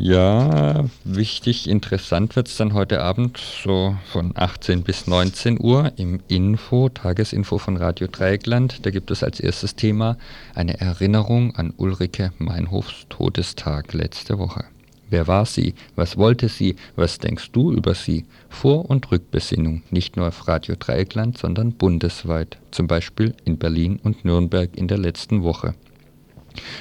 Ja, 0.00 0.84
wichtig, 1.02 1.68
interessant 1.68 2.36
wird 2.36 2.46
es 2.46 2.56
dann 2.56 2.72
heute 2.72 3.02
Abend 3.02 3.36
so 3.36 3.96
von 4.12 4.30
18 4.32 4.84
bis 4.84 5.08
19 5.08 5.58
Uhr 5.60 5.90
im 5.96 6.20
Info, 6.28 6.88
Tagesinfo 6.88 7.58
von 7.58 7.76
Radio 7.76 8.06
Dreieckland. 8.06 8.86
Da 8.86 8.90
gibt 8.90 9.10
es 9.10 9.24
als 9.24 9.40
erstes 9.40 9.74
Thema 9.74 10.16
eine 10.54 10.78
Erinnerung 10.80 11.56
an 11.56 11.74
Ulrike 11.76 12.32
Meinhofs 12.38 13.06
Todestag 13.08 13.92
letzte 13.92 14.38
Woche. 14.38 14.66
Wer 15.10 15.26
war 15.26 15.46
sie? 15.46 15.74
Was 15.96 16.16
wollte 16.16 16.48
sie? 16.48 16.76
Was 16.94 17.18
denkst 17.18 17.50
du 17.50 17.72
über 17.72 17.94
sie? 17.96 18.24
Vor- 18.48 18.88
und 18.88 19.10
Rückbesinnung, 19.10 19.82
nicht 19.90 20.16
nur 20.16 20.28
auf 20.28 20.46
Radio 20.46 20.76
Dreieckland, 20.78 21.38
sondern 21.38 21.72
bundesweit, 21.72 22.58
zum 22.70 22.86
Beispiel 22.86 23.34
in 23.44 23.58
Berlin 23.58 23.98
und 24.04 24.24
Nürnberg 24.24 24.76
in 24.76 24.86
der 24.86 24.98
letzten 24.98 25.42
Woche. 25.42 25.74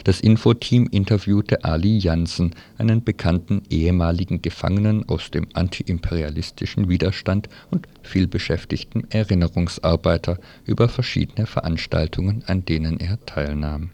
Das 0.04 0.22
Infoteam 0.22 0.88
interviewte 0.90 1.64
Ali 1.64 1.98
Jansen, 1.98 2.56
einen 2.78 3.04
bekannten 3.04 3.64
ehemaligen 3.70 4.42
Gefangenen 4.42 5.08
aus 5.08 5.32
dem 5.32 5.48
antiimperialistischen 5.54 6.90
Widerstand 6.90 7.50
und 7.72 7.88
vielbeschäftigten 8.02 9.10
Erinnerungsarbeiter 9.12 10.40
über 10.66 10.90
verschiedene 10.90 11.46
Veranstaltungen, 11.46 12.44
an 12.48 12.66
denen 12.66 13.00
er 13.00 13.24
teilnahm. 13.26 13.92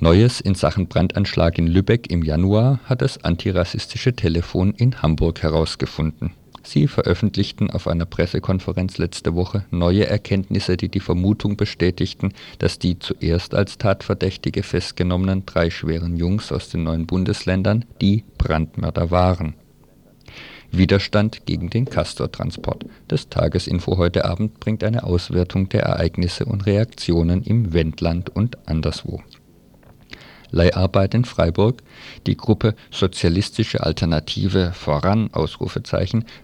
Neues 0.00 0.40
in 0.40 0.54
Sachen 0.54 0.88
Brandanschlag 0.88 1.58
in 1.58 1.66
Lübeck 1.66 2.10
im 2.10 2.22
Januar 2.22 2.80
hat 2.84 3.00
das 3.00 3.22
antirassistische 3.24 4.14
Telefon 4.14 4.74
in 4.74 5.02
Hamburg 5.02 5.42
herausgefunden. 5.42 6.32
Sie 6.66 6.88
veröffentlichten 6.88 7.70
auf 7.70 7.86
einer 7.86 8.06
Pressekonferenz 8.06 8.96
letzte 8.96 9.34
Woche 9.34 9.66
neue 9.70 10.06
Erkenntnisse, 10.06 10.76
die 10.76 10.88
die 10.88 11.00
Vermutung 11.00 11.56
bestätigten, 11.56 12.32
dass 12.58 12.78
die 12.78 12.98
zuerst 12.98 13.54
als 13.54 13.76
Tatverdächtige 13.76 14.62
festgenommenen 14.62 15.44
drei 15.44 15.68
schweren 15.68 16.16
Jungs 16.16 16.50
aus 16.50 16.70
den 16.70 16.84
neuen 16.84 17.06
Bundesländern 17.06 17.84
die 18.00 18.24
Brandmörder 18.38 19.10
waren. 19.10 19.54
Widerstand 20.72 21.46
gegen 21.46 21.70
den 21.70 21.84
Castor-Transport. 21.84 22.86
Das 23.08 23.28
Tagesinfo 23.28 23.98
heute 23.98 24.24
Abend 24.24 24.58
bringt 24.58 24.82
eine 24.82 25.04
Auswertung 25.04 25.68
der 25.68 25.82
Ereignisse 25.82 26.46
und 26.46 26.66
Reaktionen 26.66 27.42
im 27.42 27.72
Wendland 27.72 28.30
und 28.30 28.66
anderswo. 28.66 29.22
Leiharbeit 30.54 31.14
in 31.14 31.24
Freiburg. 31.24 31.82
Die 32.26 32.36
Gruppe 32.36 32.74
Sozialistische 32.90 33.82
Alternative 33.82 34.72
voran 34.72 35.28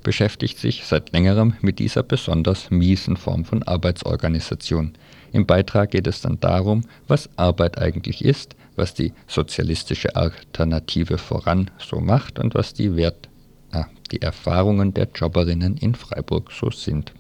beschäftigt 0.03 0.59
sich 0.59 0.85
seit 0.85 1.13
längerem 1.13 1.55
mit 1.61 1.79
dieser 1.79 2.03
besonders 2.03 2.71
miesen 2.71 3.17
Form 3.17 3.45
von 3.45 3.63
Arbeitsorganisation. 3.63 4.93
Im 5.33 5.47
Beitrag 5.47 5.93
geht 5.93 6.07
es 6.07 6.21
dann 6.21 6.41
darum, 6.41 6.85
was 7.07 7.31
Arbeit 7.37 7.79
eigentlich 7.79 8.25
ist, 8.25 8.57
was 8.77 8.95
die 8.95 9.13
Sozialistische 9.29 10.17
Alternative 10.17 11.19
voran 11.19 11.71
so 11.79 12.01
macht 12.01 12.39
und 12.39 12.55
was 12.55 12.75
die 12.75 12.97
Wert 12.97 13.29
ah, 13.71 13.87
die 14.11 14.23
Erfahrungen 14.23 14.93
der 14.93 15.09
Jobberinnen 15.15 15.77
in 15.77 15.95
Freiburg 15.95 16.51
so 16.53 16.71
sind. 16.71 17.13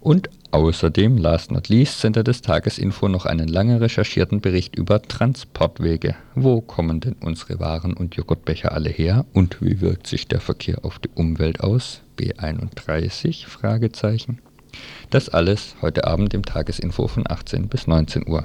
Und 0.00 0.30
außerdem, 0.50 1.18
last 1.18 1.50
not 1.50 1.68
least, 1.68 2.00
sendet 2.00 2.26
des 2.26 2.42
Tagesinfo 2.42 3.08
noch 3.08 3.26
einen 3.26 3.48
lange 3.48 3.80
recherchierten 3.80 4.40
Bericht 4.40 4.76
über 4.76 5.02
Transportwege. 5.02 6.16
Wo 6.34 6.60
kommen 6.60 7.00
denn 7.00 7.16
unsere 7.20 7.60
Waren 7.60 7.94
und 7.94 8.16
Joghurtbecher 8.16 8.72
alle 8.72 8.90
her? 8.90 9.24
Und 9.32 9.60
wie 9.60 9.80
wirkt 9.80 10.06
sich 10.06 10.28
der 10.28 10.40
Verkehr 10.40 10.84
auf 10.84 10.98
die 10.98 11.10
Umwelt 11.14 11.60
aus? 11.60 12.02
B31? 12.18 13.46
Fragezeichen. 13.46 14.38
Das 15.10 15.28
alles 15.28 15.76
heute 15.82 16.06
Abend 16.06 16.34
im 16.34 16.44
Tagesinfo 16.44 17.08
von 17.08 17.24
18 17.28 17.68
bis 17.68 17.86
19 17.86 18.28
Uhr. 18.28 18.44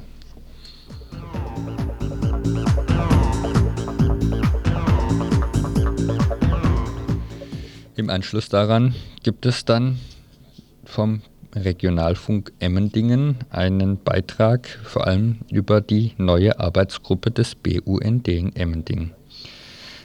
Im 7.95 8.09
Anschluss 8.09 8.49
daran 8.49 8.95
gibt 9.21 9.45
es 9.45 9.65
dann 9.65 9.99
vom 10.83 11.21
Regionalfunk 11.55 12.51
Emmendingen 12.59 13.37
einen 13.49 14.01
Beitrag 14.03 14.67
vor 14.83 15.07
allem 15.07 15.39
über 15.51 15.81
die 15.81 16.13
neue 16.17 16.59
Arbeitsgruppe 16.59 17.31
des 17.31 17.55
BUND 17.55 18.27
in 18.27 18.55
Emmendingen. 18.55 19.11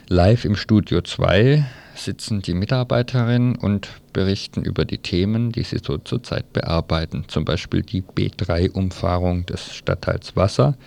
Live 0.07 0.45
im 0.45 0.55
Studio 0.55 1.01
2 1.01 1.65
sitzen 1.95 2.41
die 2.41 2.53
Mitarbeiterinnen 2.53 3.55
und 3.55 3.89
berichten 4.13 4.63
über 4.63 4.85
die 4.85 4.97
Themen, 4.97 5.51
die 5.51 5.63
sie 5.63 5.79
so 5.83 5.97
zurzeit 5.97 6.51
bearbeiten, 6.53 7.25
zum 7.27 7.45
Beispiel 7.45 7.81
die 7.81 8.01
B3-Umfahrung 8.01 9.45
des 9.45 9.73
Stadtteils 9.73 10.35
Wasser, 10.35 10.77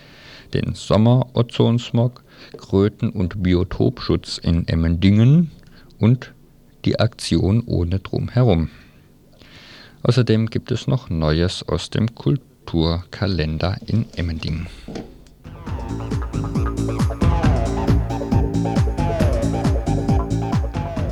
den 0.53 0.73
Sommer-Ozonsmog, 0.75 2.23
Kröten- 2.57 3.11
und 3.11 3.41
Biotopschutz 3.43 4.37
in 4.37 4.67
Emmendingen 4.67 5.51
und 5.99 6.33
die 6.85 6.99
Aktion 6.99 7.63
ohne 7.65 7.99
Drumherum. 7.99 8.69
Außerdem 10.05 10.49
gibt 10.49 10.69
es 10.71 10.85
noch 10.85 11.09
Neues 11.09 11.63
aus 11.65 11.89
dem 11.89 12.13
Kulturkalender 12.13 13.77
in 13.85 14.05
Emmendingen. 14.17 14.67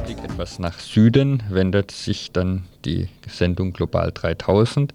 Blick 0.04 0.18
etwas 0.26 0.60
nach 0.60 0.78
Süden 0.80 1.42
wendet 1.50 1.92
sich 1.92 2.34
dann 2.34 2.66
die 2.84 3.08
Sendung 3.30 3.72
Global 3.72 4.12
3000. 4.14 4.94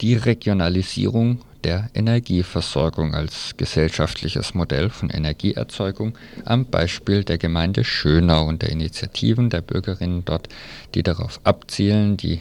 Die 0.00 0.14
Regionalisierung 0.14 1.40
der 1.62 1.90
Energieversorgung 1.94 3.14
als 3.14 3.56
gesellschaftliches 3.56 4.54
Modell 4.54 4.90
von 4.90 5.10
Energieerzeugung 5.10 6.18
am 6.44 6.66
Beispiel 6.66 7.22
der 7.22 7.38
Gemeinde 7.38 7.84
Schönau 7.84 8.48
und 8.48 8.62
der 8.62 8.70
Initiativen 8.70 9.48
der 9.48 9.60
Bürgerinnen 9.60 10.24
dort, 10.24 10.48
die 10.96 11.04
darauf 11.04 11.40
abzielen, 11.44 12.16
die 12.16 12.40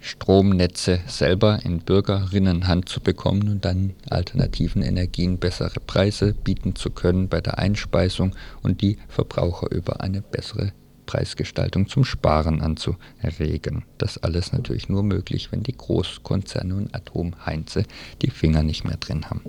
Stromnetze 0.00 1.00
selber 1.06 1.60
in 1.64 1.80
Bürgerinnenhand 1.80 2.88
zu 2.88 3.00
bekommen 3.00 3.48
und 3.48 3.64
dann 3.64 3.94
alternativen 4.08 4.82
Energien 4.82 5.38
bessere 5.38 5.80
Preise 5.80 6.34
bieten 6.34 6.74
zu 6.76 6.90
können 6.90 7.28
bei 7.28 7.40
der 7.40 7.58
Einspeisung 7.58 8.34
und 8.62 8.80
die 8.80 8.98
Verbraucher 9.08 9.70
über 9.70 10.00
eine 10.00 10.22
bessere 10.22 10.72
Preisgestaltung 11.06 11.88
zum 11.88 12.04
Sparen 12.04 12.60
anzuregen. 12.60 13.84
Das 13.96 14.18
alles 14.18 14.52
natürlich 14.52 14.88
nur 14.88 15.02
möglich, 15.02 15.50
wenn 15.50 15.62
die 15.62 15.76
Großkonzerne 15.76 16.74
und 16.74 16.94
Atomheinze 16.94 17.84
die 18.22 18.30
Finger 18.30 18.62
nicht 18.62 18.84
mehr 18.84 18.98
drin 18.98 19.24
haben. 19.30 19.42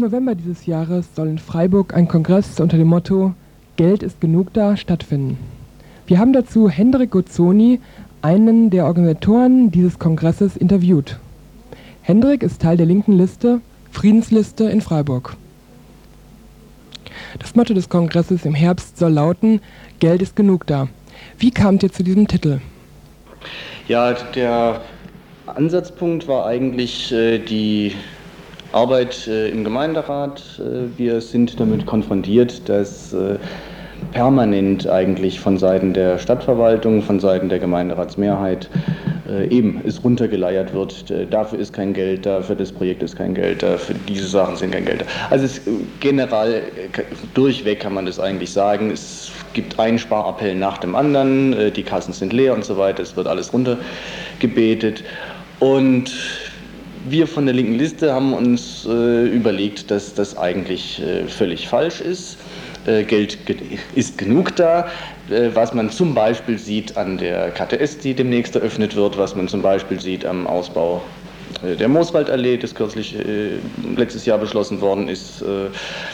November 0.00 0.34
dieses 0.34 0.66
Jahres 0.66 1.06
soll 1.14 1.28
in 1.28 1.38
Freiburg 1.38 1.94
ein 1.94 2.08
Kongress 2.08 2.58
unter 2.58 2.76
dem 2.76 2.88
Motto 2.88 3.34
Geld 3.76 4.02
ist 4.02 4.20
genug 4.20 4.52
da 4.52 4.76
stattfinden. 4.76 5.38
Wir 6.06 6.18
haben 6.18 6.32
dazu 6.32 6.68
Hendrik 6.68 7.12
Gozzoni, 7.12 7.80
einen 8.20 8.70
der 8.70 8.86
Organisatoren 8.86 9.70
dieses 9.70 9.98
Kongresses, 9.98 10.56
interviewt. 10.56 11.18
Hendrik 12.02 12.42
ist 12.42 12.60
Teil 12.60 12.76
der 12.76 12.86
linken 12.86 13.12
Liste 13.12 13.60
Friedensliste 13.90 14.64
in 14.64 14.80
Freiburg. 14.80 15.36
Das 17.38 17.54
Motto 17.54 17.74
des 17.74 17.88
Kongresses 17.88 18.44
im 18.44 18.54
Herbst 18.54 18.98
soll 18.98 19.12
lauten 19.12 19.60
Geld 19.98 20.22
ist 20.22 20.36
genug 20.36 20.66
da. 20.66 20.88
Wie 21.38 21.50
kamt 21.50 21.82
ihr 21.82 21.92
zu 21.92 22.02
diesem 22.02 22.26
Titel? 22.26 22.60
Ja, 23.88 24.12
der 24.12 24.80
Ansatzpunkt 25.46 26.28
war 26.28 26.46
eigentlich 26.46 27.12
äh, 27.12 27.38
die 27.38 27.92
Arbeit 28.72 29.26
äh, 29.26 29.48
im 29.48 29.64
Gemeinderat. 29.64 30.42
Äh, 30.58 30.96
wir 30.96 31.20
sind 31.20 31.58
damit 31.58 31.86
konfrontiert, 31.86 32.68
dass 32.68 33.12
äh, 33.12 33.36
permanent 34.12 34.88
eigentlich 34.88 35.40
von 35.40 35.58
Seiten 35.58 35.92
der 35.92 36.18
Stadtverwaltung, 36.18 37.02
von 37.02 37.20
Seiten 37.20 37.48
der 37.48 37.58
Gemeinderatsmehrheit 37.58 38.70
eben 39.48 39.80
es 39.86 40.02
runtergeleiert 40.02 40.74
wird. 40.74 41.04
Dafür 41.30 41.60
ist 41.60 41.72
kein 41.72 41.92
Geld 41.92 42.26
da, 42.26 42.40
für 42.42 42.56
das 42.56 42.72
Projekt 42.72 43.00
ist 43.04 43.14
kein 43.14 43.32
Geld 43.32 43.62
da, 43.62 43.76
für 43.76 43.94
diese 44.08 44.26
Sachen 44.26 44.56
sind 44.56 44.72
kein 44.72 44.86
Geld 44.86 45.02
da. 45.02 45.04
Also 45.28 45.44
es, 45.44 45.60
generell 46.00 46.62
durchweg 47.34 47.78
kann 47.78 47.94
man 47.94 48.06
das 48.06 48.18
eigentlich 48.18 48.50
sagen. 48.50 48.90
Es 48.90 49.30
gibt 49.52 49.78
einen 49.78 50.00
Sparappell 50.00 50.56
nach 50.56 50.78
dem 50.78 50.96
anderen, 50.96 51.54
die 51.72 51.82
Kassen 51.84 52.12
sind 52.12 52.32
leer 52.32 52.54
und 52.54 52.64
so 52.64 52.76
weiter, 52.76 53.04
es 53.04 53.14
wird 53.14 53.28
alles 53.28 53.52
runtergebetet. 53.52 55.04
Und 55.60 56.10
wir 57.10 57.26
von 57.26 57.46
der 57.46 57.54
linken 57.54 57.74
Liste 57.74 58.12
haben 58.12 58.32
uns 58.32 58.86
äh, 58.86 59.26
überlegt, 59.26 59.90
dass 59.90 60.14
das 60.14 60.36
eigentlich 60.36 61.00
äh, 61.00 61.26
völlig 61.26 61.68
falsch 61.68 62.00
ist. 62.00 62.38
Äh, 62.86 63.04
Geld 63.04 63.46
ge 63.46 63.56
ist 63.94 64.16
genug 64.18 64.56
da, 64.56 64.88
äh, 65.28 65.50
was 65.54 65.74
man 65.74 65.90
zum 65.90 66.14
Beispiel 66.14 66.58
sieht 66.58 66.96
an 66.96 67.18
der 67.18 67.50
KTS, 67.50 67.98
die 67.98 68.14
demnächst 68.14 68.56
eröffnet 68.56 68.96
wird, 68.96 69.18
was 69.18 69.36
man 69.36 69.48
zum 69.48 69.62
Beispiel 69.62 70.00
sieht 70.00 70.24
am 70.24 70.46
Ausbau 70.46 71.02
der 71.62 71.88
Mooswaldallee, 71.88 72.56
das 72.56 72.74
kürzlich 72.74 73.16
äh, 73.16 73.58
letztes 73.96 74.26
Jahr 74.26 74.38
beschlossen 74.38 74.80
worden 74.80 75.08
ist, 75.08 75.42
äh, 75.42 75.68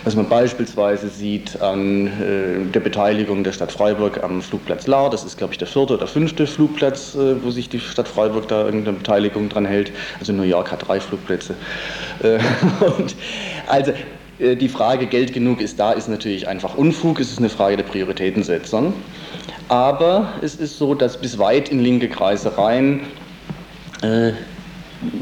was 0.04 0.16
man 0.16 0.28
beispielsweise 0.28 1.08
sieht 1.08 1.60
an 1.60 2.06
äh, 2.06 2.72
der 2.72 2.80
Beteiligung 2.80 3.44
der 3.44 3.52
Stadt 3.52 3.72
Freiburg 3.72 4.22
am 4.22 4.42
Flugplatz 4.42 4.86
Lahr. 4.86 5.10
Das 5.10 5.24
ist, 5.24 5.38
glaube 5.38 5.52
ich, 5.52 5.58
der 5.58 5.68
vierte 5.68 5.94
oder 5.94 6.06
fünfte 6.06 6.46
Flugplatz, 6.46 7.14
äh, 7.14 7.42
wo 7.42 7.50
sich 7.50 7.68
die 7.68 7.80
Stadt 7.80 8.08
Freiburg 8.08 8.48
da 8.48 8.64
irgendeine 8.64 8.98
Beteiligung 8.98 9.48
dran 9.48 9.66
hält. 9.66 9.92
Also 10.18 10.32
New 10.32 10.42
York 10.42 10.72
hat 10.72 10.88
drei 10.88 11.00
Flugplätze. 11.00 11.54
Äh, 12.22 12.38
also 13.68 13.92
äh, 14.38 14.56
die 14.56 14.68
Frage, 14.68 15.06
Geld 15.06 15.32
genug 15.32 15.60
ist 15.60 15.78
da, 15.78 15.92
ist 15.92 16.08
natürlich 16.08 16.48
einfach 16.48 16.76
Unfug. 16.76 17.20
Es 17.20 17.30
ist 17.30 17.38
eine 17.38 17.48
Frage 17.48 17.76
der 17.76 17.84
Prioritätensetzung. 17.84 18.94
Aber 19.68 20.32
es 20.42 20.54
ist 20.56 20.78
so, 20.78 20.94
dass 20.94 21.20
bis 21.20 21.38
weit 21.38 21.70
in 21.70 21.80
linke 21.80 22.08
Kreise 22.08 22.56
rein 22.56 23.00
äh, 24.02 24.32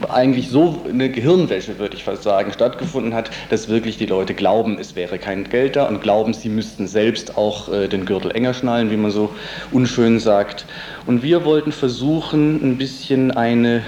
eigentlich 0.09 0.51
so 0.51 0.85
eine 0.89 1.11
Gehirnwäsche, 1.11 1.79
würde 1.79 1.97
ich 1.97 2.05
fast 2.05 2.23
sagen, 2.23 2.53
stattgefunden 2.53 3.15
hat, 3.15 3.31
dass 3.51 3.69
wirklich 3.69 3.97
die 3.99 4.07
Leute 4.07 4.35
glauben, 4.35 4.79
es 4.79 4.95
wäre 4.95 5.19
kein 5.19 5.45
Geld 5.45 5.77
da 5.77 5.87
und 5.87 6.01
glauben, 6.01 6.33
sie 6.33 6.49
müssten 6.49 6.87
selbst 6.87 7.37
auch 7.37 7.73
äh, 7.73 7.89
den 7.89 8.07
Gürtel 8.07 8.31
enger 8.31 8.55
schnallen, 8.55 8.91
wie 8.91 8.97
man 8.97 9.11
so 9.11 9.35
unschön 9.73 10.21
sagt. 10.21 10.67
Und 11.07 11.23
wir 11.23 11.45
wollten 11.45 11.73
versuchen, 11.73 12.63
ein 12.63 12.79
bisschen 12.79 13.33
eine 13.33 13.83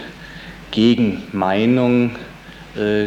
Gegenmeinung 0.73 2.17
äh, 2.77 3.07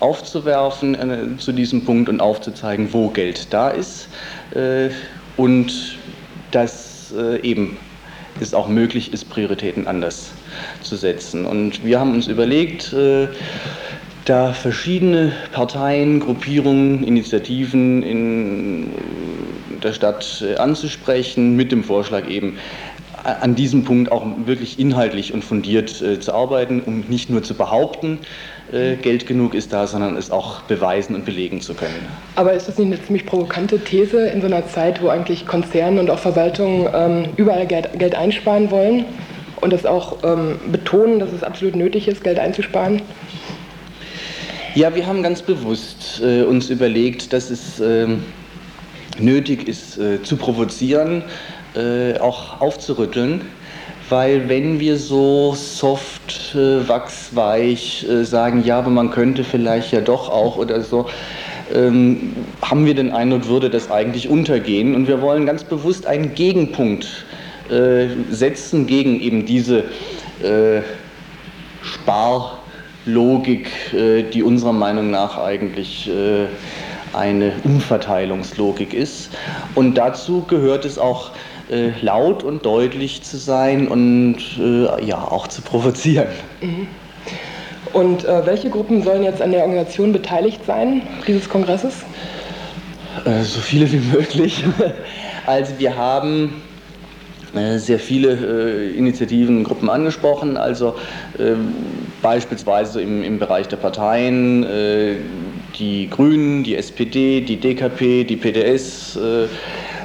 aufzuwerfen 0.00 0.94
äh, 0.94 1.38
zu 1.38 1.52
diesem 1.52 1.84
Punkt 1.84 2.08
und 2.08 2.20
aufzuzeigen, 2.20 2.92
wo 2.92 3.08
Geld 3.08 3.52
da 3.52 3.70
ist 3.70 4.08
äh, 4.54 4.90
und 5.36 5.98
dass 6.50 7.12
äh, 7.16 7.40
eben 7.40 7.78
es 8.40 8.54
auch 8.54 8.68
möglich 8.68 9.12
ist, 9.12 9.28
Prioritäten 9.30 9.86
anders 9.86 10.32
zu 10.82 10.96
setzen. 10.96 11.46
Und 11.46 11.84
wir 11.84 12.00
haben 12.00 12.14
uns 12.14 12.26
überlegt, 12.26 12.92
äh, 12.92 13.28
da 14.24 14.52
verschiedene 14.52 15.32
Parteien, 15.52 16.20
Gruppierungen, 16.20 17.02
Initiativen 17.02 18.02
in 18.02 18.90
der 19.82 19.92
Stadt 19.92 20.44
äh, 20.46 20.56
anzusprechen, 20.56 21.56
mit 21.56 21.72
dem 21.72 21.82
Vorschlag 21.82 22.28
eben 22.28 22.58
an 23.24 23.54
diesem 23.54 23.84
Punkt 23.84 24.12
auch 24.12 24.24
wirklich 24.44 24.78
inhaltlich 24.78 25.32
und 25.34 25.44
fundiert 25.44 26.00
äh, 26.02 26.20
zu 26.20 26.32
arbeiten, 26.32 26.82
um 26.84 27.04
nicht 27.08 27.30
nur 27.30 27.42
zu 27.42 27.54
behaupten, 27.54 28.18
äh, 28.72 28.96
Geld 28.96 29.26
genug 29.26 29.54
ist 29.54 29.72
da, 29.72 29.86
sondern 29.86 30.16
es 30.16 30.30
auch 30.30 30.62
beweisen 30.62 31.14
und 31.14 31.24
belegen 31.24 31.60
zu 31.60 31.74
können. 31.74 32.06
Aber 32.36 32.52
ist 32.52 32.68
das 32.68 32.78
nicht 32.78 32.86
eine 32.86 33.02
ziemlich 33.02 33.26
provokante 33.26 33.78
These 33.78 34.28
in 34.28 34.40
so 34.40 34.46
einer 34.46 34.66
Zeit, 34.66 35.02
wo 35.02 35.08
eigentlich 35.08 35.46
Konzerne 35.46 36.00
und 36.00 36.10
auch 36.10 36.18
Verwaltungen 36.18 36.88
ähm, 36.94 37.24
überall 37.36 37.66
Geld, 37.66 37.98
Geld 37.98 38.14
einsparen 38.14 38.70
wollen 38.70 39.04
und 39.60 39.72
das 39.72 39.86
auch 39.86 40.18
ähm, 40.22 40.58
betonen, 40.70 41.18
dass 41.18 41.32
es 41.32 41.42
absolut 41.42 41.76
nötig 41.76 42.08
ist, 42.08 42.22
Geld 42.24 42.38
einzusparen? 42.38 43.02
Ja, 44.74 44.94
wir 44.94 45.06
haben 45.06 45.22
ganz 45.22 45.42
bewusst 45.42 46.20
äh, 46.22 46.42
uns 46.42 46.70
überlegt, 46.70 47.32
dass 47.32 47.50
es 47.50 47.80
ähm, 47.80 48.22
nötig 49.18 49.66
ist, 49.66 49.98
äh, 49.98 50.22
zu 50.22 50.36
provozieren, 50.36 51.24
äh, 51.74 52.18
auch 52.18 52.60
aufzurütteln, 52.60 53.42
weil 54.08 54.48
wenn 54.48 54.78
wir 54.80 54.96
so 54.96 55.54
soft, 55.54 56.54
äh, 56.54 56.88
wachsweich 56.88 58.06
äh, 58.08 58.24
sagen, 58.24 58.62
ja, 58.64 58.78
aber 58.78 58.90
man 58.90 59.10
könnte 59.10 59.44
vielleicht 59.44 59.92
ja 59.92 60.00
doch 60.00 60.28
auch 60.28 60.56
oder 60.56 60.80
so, 60.80 61.06
ähm, 61.74 62.34
haben 62.62 62.86
wir 62.86 62.94
den 62.94 63.12
Eindruck, 63.12 63.48
würde 63.48 63.70
das 63.70 63.90
eigentlich 63.90 64.28
untergehen. 64.28 64.94
Und 64.94 65.08
wir 65.08 65.20
wollen 65.20 65.44
ganz 65.46 65.64
bewusst 65.64 66.06
einen 66.06 66.34
Gegenpunkt 66.34 67.24
setzen 68.30 68.86
gegen 68.86 69.20
eben 69.20 69.44
diese 69.46 69.84
äh, 70.42 70.82
Sparlogik, 71.82 73.70
äh, 73.92 74.22
die 74.22 74.42
unserer 74.42 74.72
Meinung 74.72 75.10
nach 75.10 75.38
eigentlich 75.38 76.08
äh, 76.08 76.46
eine 77.12 77.52
Umverteilungslogik 77.64 78.94
ist. 78.94 79.30
Und 79.74 79.96
dazu 79.96 80.44
gehört 80.48 80.84
es 80.84 80.98
auch, 80.98 81.30
äh, 81.70 81.90
laut 82.00 82.42
und 82.44 82.64
deutlich 82.64 83.22
zu 83.22 83.36
sein 83.36 83.88
und 83.88 84.38
äh, 84.58 85.04
ja 85.04 85.18
auch 85.18 85.48
zu 85.48 85.60
provozieren. 85.60 86.28
Mhm. 86.62 86.86
Und 87.92 88.24
äh, 88.24 88.46
welche 88.46 88.70
Gruppen 88.70 89.02
sollen 89.02 89.22
jetzt 89.22 89.42
an 89.42 89.50
der 89.50 89.60
Organisation 89.62 90.12
beteiligt 90.12 90.60
sein, 90.66 91.02
dieses 91.26 91.48
Kongresses? 91.48 92.04
Äh, 93.24 93.42
so 93.42 93.60
viele 93.60 93.90
wie 93.92 93.98
möglich. 93.98 94.64
Also 95.46 95.72
wir 95.78 95.96
haben 95.96 96.46
äh, 96.46 96.67
sehr 97.76 97.98
viele 97.98 98.32
äh, 98.32 98.90
Initiativen, 98.96 99.64
Gruppen 99.64 99.88
angesprochen, 99.88 100.56
also 100.56 100.94
ähm, 101.38 101.74
beispielsweise 102.22 103.00
im, 103.00 103.22
im 103.22 103.38
Bereich 103.38 103.68
der 103.68 103.76
Parteien, 103.76 104.66
die 105.78 106.10
Grünen, 106.10 106.64
die 106.64 106.74
SPD, 106.74 107.40
die 107.40 107.56
DKP, 107.56 108.24
die 108.24 108.36
PDS, 108.36 109.16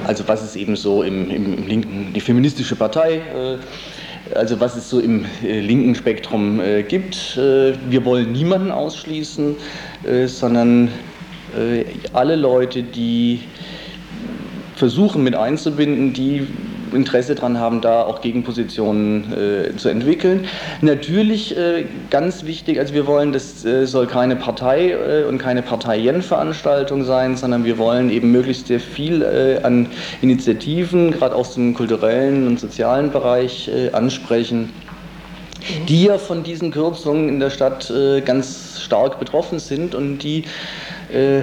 also 0.06 0.28
was 0.28 0.44
es 0.44 0.56
eben 0.56 0.76
so 0.76 1.04
im, 1.04 1.30
im, 1.30 1.68
linken, 1.68 2.12
die 2.14 2.22
feministische 2.22 2.76
Partei, 2.76 3.16
äh, 3.18 4.36
also 4.36 4.60
was 4.60 4.76
es 4.76 4.90
so 4.90 5.00
im 5.00 5.26
äh, 5.44 5.60
linken 5.60 5.96
Spektrum 5.96 6.60
äh, 6.60 6.84
gibt. 6.84 7.38
wir 7.38 8.06
wollen 8.06 8.32
niemanden 8.32 8.72
ausschließen, 8.72 9.56
sondern 10.26 10.90
alle 12.14 12.36
Leute, 12.36 12.84
die 12.84 13.42
versuchen 14.76 15.24
mit 15.24 15.36
einzubinden, 15.36 16.14
die 16.14 16.48
Interesse 16.96 17.36
daran 17.36 17.60
haben, 17.60 17.82
da 17.82 18.04
auch 18.04 18.22
Gegenpositionen 18.22 19.34
äh, 19.34 19.76
zu 19.78 19.90
entwickeln. 19.90 20.46
Natürlich 20.82 21.58
äh, 21.58 21.86
ganz 22.10 22.46
wichtig, 22.46 22.80
also 22.80 22.94
wir 22.94 23.08
wollen, 23.08 23.32
das 23.34 23.66
äh, 23.66 23.86
soll 23.86 24.08
keine 24.08 24.36
Partei 24.36 24.92
äh, 24.92 25.24
und 25.28 25.38
keine 25.38 25.62
Parteienveranstaltung 25.62 27.04
sein, 27.04 27.36
sondern 27.38 27.66
wir 27.66 27.78
wollen 27.78 28.10
eben 28.10 28.32
möglichst 28.32 28.68
sehr 28.68 28.80
viel 28.80 29.22
äh, 29.22 29.64
an 29.64 29.88
Initiativen, 30.22 31.12
gerade 31.12 31.36
aus 31.36 31.56
dem 31.56 31.74
kulturellen 31.74 32.48
und 32.48 32.60
sozialen 32.60 33.12
Bereich 33.12 33.70
äh, 33.70 33.92
ansprechen 33.92 34.70
die 35.88 36.06
ja 36.06 36.18
von 36.18 36.44
diesen 36.44 36.72
Kürzungen 36.72 37.30
in 37.30 37.40
der 37.40 37.50
Stadt 37.50 37.90
äh, 37.90 38.22
ganz 38.22 38.82
stark 38.82 39.20
betroffen 39.20 39.60
sind 39.60 39.96
und 39.96 40.20
die 40.20 40.44
äh, 41.14 41.42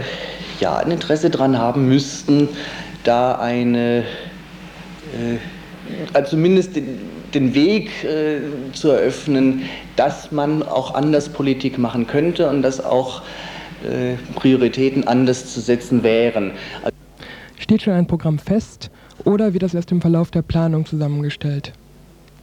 ja 0.61 0.76
ein 0.76 0.90
Interesse 0.90 1.30
daran 1.30 1.59
haben 1.59 1.88
müssten, 1.88 2.48
da 3.05 3.36
eine 3.36 4.05
also 6.12 6.30
zumindest 6.30 6.76
den, 6.76 6.98
den 7.34 7.54
Weg 7.54 8.04
äh, 8.04 8.40
zu 8.72 8.90
eröffnen, 8.90 9.62
dass 9.96 10.32
man 10.32 10.62
auch 10.62 10.94
anders 10.94 11.28
Politik 11.28 11.78
machen 11.78 12.06
könnte 12.06 12.48
und 12.48 12.62
dass 12.62 12.82
auch 12.84 13.22
äh, 13.84 14.14
Prioritäten 14.34 15.06
anders 15.06 15.52
zu 15.52 15.61
setzen 15.61 16.02
wären. 16.02 16.52
Steht 17.58 17.82
schon 17.82 17.94
ein 17.94 18.06
Programm 18.06 18.38
fest 18.38 18.90
oder 19.24 19.52
wird 19.52 19.62
das 19.62 19.74
erst 19.74 19.92
im 19.92 20.00
Verlauf 20.00 20.30
der 20.30 20.42
Planung 20.42 20.86
zusammengestellt? 20.86 21.72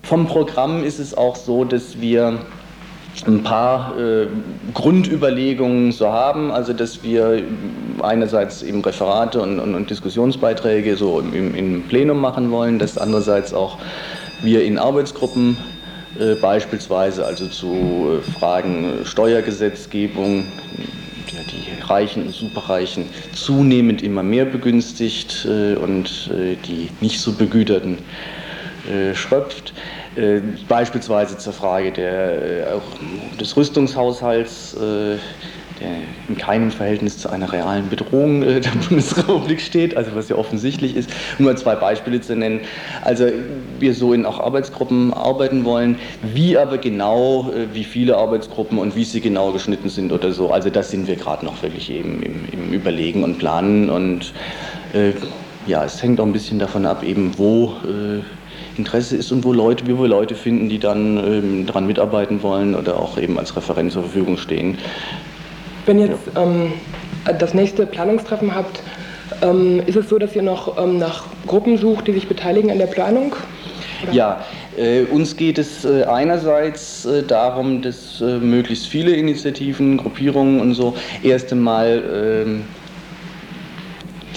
Vom 0.04 0.28
Programm 0.28 0.84
ist 0.84 1.00
es 1.00 1.16
auch 1.16 1.36
so, 1.36 1.66
dass 1.66 2.00
wir 2.00 2.40
ein 3.26 3.44
paar 3.44 3.98
äh, 3.98 4.28
Grundüberlegungen 4.74 5.92
so 5.92 6.08
haben, 6.08 6.52
also 6.52 6.74
dass 6.74 7.04
wir 7.04 7.42
einerseits 8.02 8.62
eben 8.62 8.82
Referate 8.84 9.42
und, 9.42 9.60
und, 9.60 9.74
und 9.74 9.90
Diskussionsbeiträge 9.90 10.96
so 10.96 11.20
im, 11.20 11.56
im, 11.56 11.84
Plenum 11.84 12.20
machen 12.20 12.52
wollen, 12.52 12.78
dass 12.80 12.98
andererseits 12.98 13.54
auch 13.54 13.78
wir 14.42 14.64
in 14.64 14.78
Arbeitsgruppen 14.78 15.58
äh, 16.20 16.36
beispielsweise 16.36 17.26
also 17.26 17.48
zu 17.48 18.20
äh, 18.20 18.32
Fragen 18.40 19.06
Steuergesetzgebung, 19.06 20.46
ja, 21.32 21.40
die 21.50 21.82
Reichen 21.84 22.28
und 22.28 22.34
Superreichen 22.34 23.06
zunehmend 23.34 24.04
immer 24.04 24.24
mehr 24.24 24.46
begünstigt 24.46 25.48
äh, 25.50 25.76
und 25.76 26.30
äh, 26.34 26.56
die 26.68 26.90
nicht 27.02 27.20
so 27.20 27.34
begüterten 27.34 27.98
äh, 28.90 29.16
schröpft. 29.16 29.74
Äh, 30.18 30.42
beispielsweise 30.68 31.38
zur 31.38 31.54
Frage 31.54 31.92
der, 31.92 32.74
äh, 32.74 32.80
des 33.40 33.56
Rüstungshaushalts, 33.56 34.74
äh, 34.74 35.18
der 35.80 35.90
in 36.28 36.38
keinem 36.38 36.72
Verhältnis 36.72 37.20
zu 37.20 37.30
einer 37.30 37.54
realen 37.54 37.88
Bedrohung 37.88 38.42
der 38.42 38.62
Bundesrepublik 38.90 39.62
steht, 39.62 39.96
also 39.96 40.16
was 40.16 40.28
ja 40.28 40.36
offensichtlich 40.36 40.96
ist. 40.96 41.12
Nur 41.38 41.56
zwei 41.56 41.76
Beispiele 41.76 42.20
zu 42.20 42.36
nennen. 42.36 42.62
Also 43.04 43.28
wir 43.78 43.94
so 43.94 44.12
in 44.12 44.26
auch 44.26 44.40
Arbeitsgruppen 44.40 45.14
arbeiten 45.14 45.66
wollen, 45.66 46.00
wie 46.24 46.58
aber 46.58 46.80
genau, 46.80 47.52
wie 47.74 47.84
viele 47.84 48.18
Arbeitsgruppen 48.18 48.80
und 48.80 48.96
wie 48.96 49.04
sie 49.04 49.22
genau 49.22 49.52
geschnitten 49.52 49.90
sind 49.90 50.12
oder 50.12 50.32
so. 50.32 50.50
Also 50.50 50.72
das 50.72 50.90
sind 50.90 51.08
wir 51.08 51.16
gerade 51.16 51.46
noch 51.46 51.62
wirklich 51.62 51.92
eben 51.92 52.24
im, 52.24 52.48
im, 52.52 52.74
Überlegen 52.74 53.24
und 53.24 53.38
Planen 53.38 53.92
und 53.92 54.34
ja, 55.68 55.84
es 55.84 56.02
hängt 56.02 56.20
auch 56.20 56.26
ein 56.26 56.34
bisschen 56.34 56.58
davon 56.58 56.88
ab, 56.88 57.04
eben 57.04 57.38
wo 57.38 57.76
Interesse 58.78 59.18
ist 59.18 59.32
und 59.32 59.44
wo 59.44 59.54
Leute, 59.54 59.88
wir 59.88 59.96
Leute 60.08 60.36
finden, 60.36 60.70
die 60.70 60.80
dann 60.80 61.18
ähm, 61.18 61.66
daran 61.66 61.88
mitarbeiten 61.88 62.42
wollen 62.44 62.76
oder 62.76 62.98
auch 62.98 63.18
eben 63.18 63.38
als 63.38 63.56
Referent 63.56 63.92
zur 63.92 64.04
Verfügung 64.04 64.38
stehen. 64.38 64.78
Wenn 65.86 66.00
jetzt 66.00 66.20
ja. 66.36 66.44
ähm, 66.44 66.74
das 67.40 67.54
nächste 67.54 67.86
Planungstreffen 67.86 68.54
habt, 68.54 68.82
ähm, 69.42 69.82
ist 69.86 69.96
es 69.96 70.10
so, 70.10 70.18
dass 70.18 70.36
ihr 70.36 70.42
noch 70.42 70.78
ähm, 70.78 70.98
nach 70.98 71.26
Gruppen 71.46 71.78
sucht, 71.78 72.08
die 72.08 72.14
sich 72.14 72.28
beteiligen 72.28 72.72
an 72.72 72.78
der 72.78 72.88
Planung? 72.88 73.36
Oder? 74.04 74.14
Ja, 74.14 74.46
Äh, 74.78 75.06
uns 75.12 75.36
geht 75.36 75.58
es 75.58 75.86
äh, 75.86 76.04
einerseits 76.04 77.04
äh, 77.06 77.24
darum, 77.24 77.82
dass 77.82 78.22
äh, 78.22 78.38
möglichst 78.38 78.86
viele 78.88 79.12
Initiativen, 79.12 79.98
Gruppierungen 79.98 80.62
und 80.62 80.76
so 80.76 80.94
erst 81.24 81.52
einmal 81.52 82.04
ähm, 82.46 82.64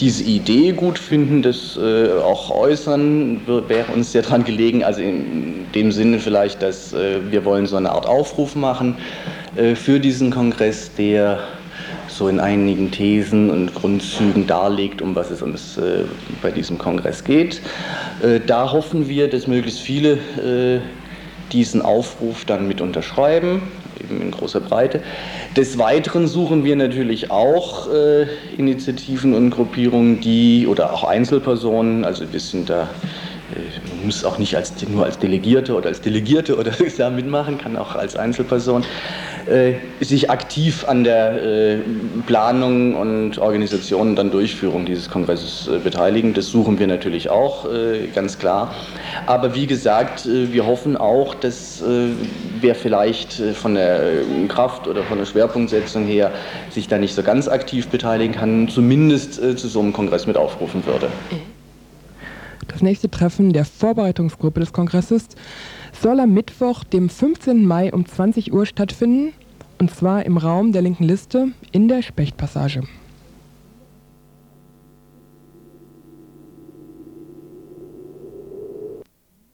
diese 0.01 0.24
Idee 0.24 0.72
gut 0.72 0.98
finden, 0.98 1.42
das 1.42 1.76
äh, 1.76 2.11
auch 2.22 2.51
äußern, 2.51 3.42
wäre 3.46 3.92
uns 3.92 4.12
sehr 4.12 4.22
daran 4.22 4.44
gelegen. 4.44 4.82
Also 4.82 5.03
in 5.03 5.66
dem 5.74 5.92
Sinne 5.92 6.18
vielleicht, 6.18 6.62
dass 6.62 6.94
äh, 6.94 7.30
wir 7.30 7.44
wollen 7.44 7.66
so 7.66 7.76
eine 7.76 7.90
Art 7.90 8.07
Aufruf 8.07 8.57
machen 8.57 8.96
äh, 9.57 9.74
für 9.74 10.01
diesen 10.01 10.30
Kongress, 10.30 10.94
der 10.94 11.40
so 12.09 12.28
in 12.28 12.40
einigen 12.40 12.90
Thesen 12.90 13.51
und 13.51 13.74
Grundzügen 13.74 14.46
darlegt, 14.46 15.03
um 15.03 15.14
was 15.14 15.30
es 15.30 15.42
uns 15.42 15.76
äh, 15.76 16.05
bei 16.42 16.51
diesem 16.51 16.78
Kongress 16.78 17.22
geht. 17.22 17.61
Äh, 18.22 18.40
da 18.46 18.72
hoffen 18.72 19.09
wir, 19.09 19.28
dass 19.28 19.46
möglichst 19.46 19.80
viele 19.80 20.12
äh, 20.14 20.80
diesen 21.53 21.82
Aufruf 21.82 22.44
dann 22.46 22.66
mit 22.66 22.80
unterschreiben 22.80 23.62
eben 24.01 24.20
in 24.20 24.30
großer 24.30 24.61
Breite. 24.61 25.03
Des 25.57 25.78
Weiteren 25.78 26.26
suchen 26.26 26.64
wir 26.64 26.76
natürlich 26.76 27.30
auch 27.30 27.92
äh, 27.92 28.26
Initiativen 28.57 29.34
und 29.34 29.51
Gruppierungen, 29.51 30.20
die 30.20 30.66
oder 30.66 30.92
auch 30.92 31.05
Einzelpersonen, 31.05 32.05
also 32.05 32.32
wir 32.32 32.40
sind 32.40 32.70
da 32.70 32.88
äh, 33.51 33.96
man 33.96 34.07
muss 34.07 34.24
auch 34.24 34.38
nicht 34.38 34.57
als, 34.57 34.72
nur 34.88 35.05
als 35.05 35.18
Delegierte 35.18 35.74
oder 35.74 35.88
als 35.88 36.01
Delegierte 36.01 36.57
oder 36.57 36.72
da 36.98 37.11
mitmachen, 37.11 37.59
kann 37.59 37.76
auch 37.76 37.94
als 37.94 38.16
Einzelperson 38.16 38.84
sich 40.01 40.30
aktiv 40.30 40.84
an 40.86 41.05
der 41.05 41.43
äh, 41.43 41.78
Planung 42.26 42.95
und 42.95 43.38
Organisation 43.38 44.11
und 44.11 44.16
dann 44.16 44.30
Durchführung 44.30 44.86
dieses 44.86 45.11
Kongresses 45.11 45.68
äh, 45.68 45.78
beteiligen. 45.78 46.34
Das 46.34 46.47
suchen 46.47 46.78
wir 46.78 46.86
natürlich 46.86 47.30
auch, 47.30 47.66
äh, 47.70 48.09
ganz 48.14 48.38
klar. 48.38 48.74
Aber 49.26 49.55
wie 49.55 49.66
gesagt, 49.66 50.26
äh, 50.26 50.53
wir 50.53 50.66
hoffen 50.66 50.97
auch, 50.97 51.34
dass 51.34 51.82
wer 52.61 52.74
vielleicht 52.74 53.32
von 53.32 53.74
der 53.74 54.01
Kraft 54.49 54.86
oder 54.86 55.03
von 55.03 55.18
der 55.18 55.24
Schwerpunktsetzung 55.24 56.05
her 56.07 56.30
sich 56.70 56.88
da 56.88 56.99
nicht 56.99 57.14
so 57.14 57.22
ganz 57.22 57.49
aktiv 57.49 57.88
beteiligen 57.88 58.34
kann, 58.34 58.68
zumindest 58.68 59.34
zu 59.34 59.68
so 59.68 59.80
einem 59.80 59.93
Kongress 59.93 60.26
mit 60.26 60.36
aufrufen 60.36 60.84
würde. 60.84 61.09
Das 62.68 62.82
nächste 62.82 63.11
Treffen 63.11 63.53
der 63.53 63.64
Vorbereitungsgruppe 63.64 64.61
des 64.61 64.72
Kongresses 64.72 65.28
soll 66.01 66.18
am 66.20 66.32
Mittwoch, 66.32 66.82
dem 66.84 67.11
15. 67.11 67.66
Mai 67.66 67.92
um 67.92 68.07
20 68.07 68.53
Uhr 68.53 68.64
stattfinden, 68.64 69.34
und 69.78 69.94
zwar 69.94 70.24
im 70.24 70.38
Raum 70.38 70.72
der 70.72 70.80
linken 70.82 71.05
Liste 71.05 71.48
in 71.72 71.88
der 71.88 72.01
Spechtpassage. 72.01 72.84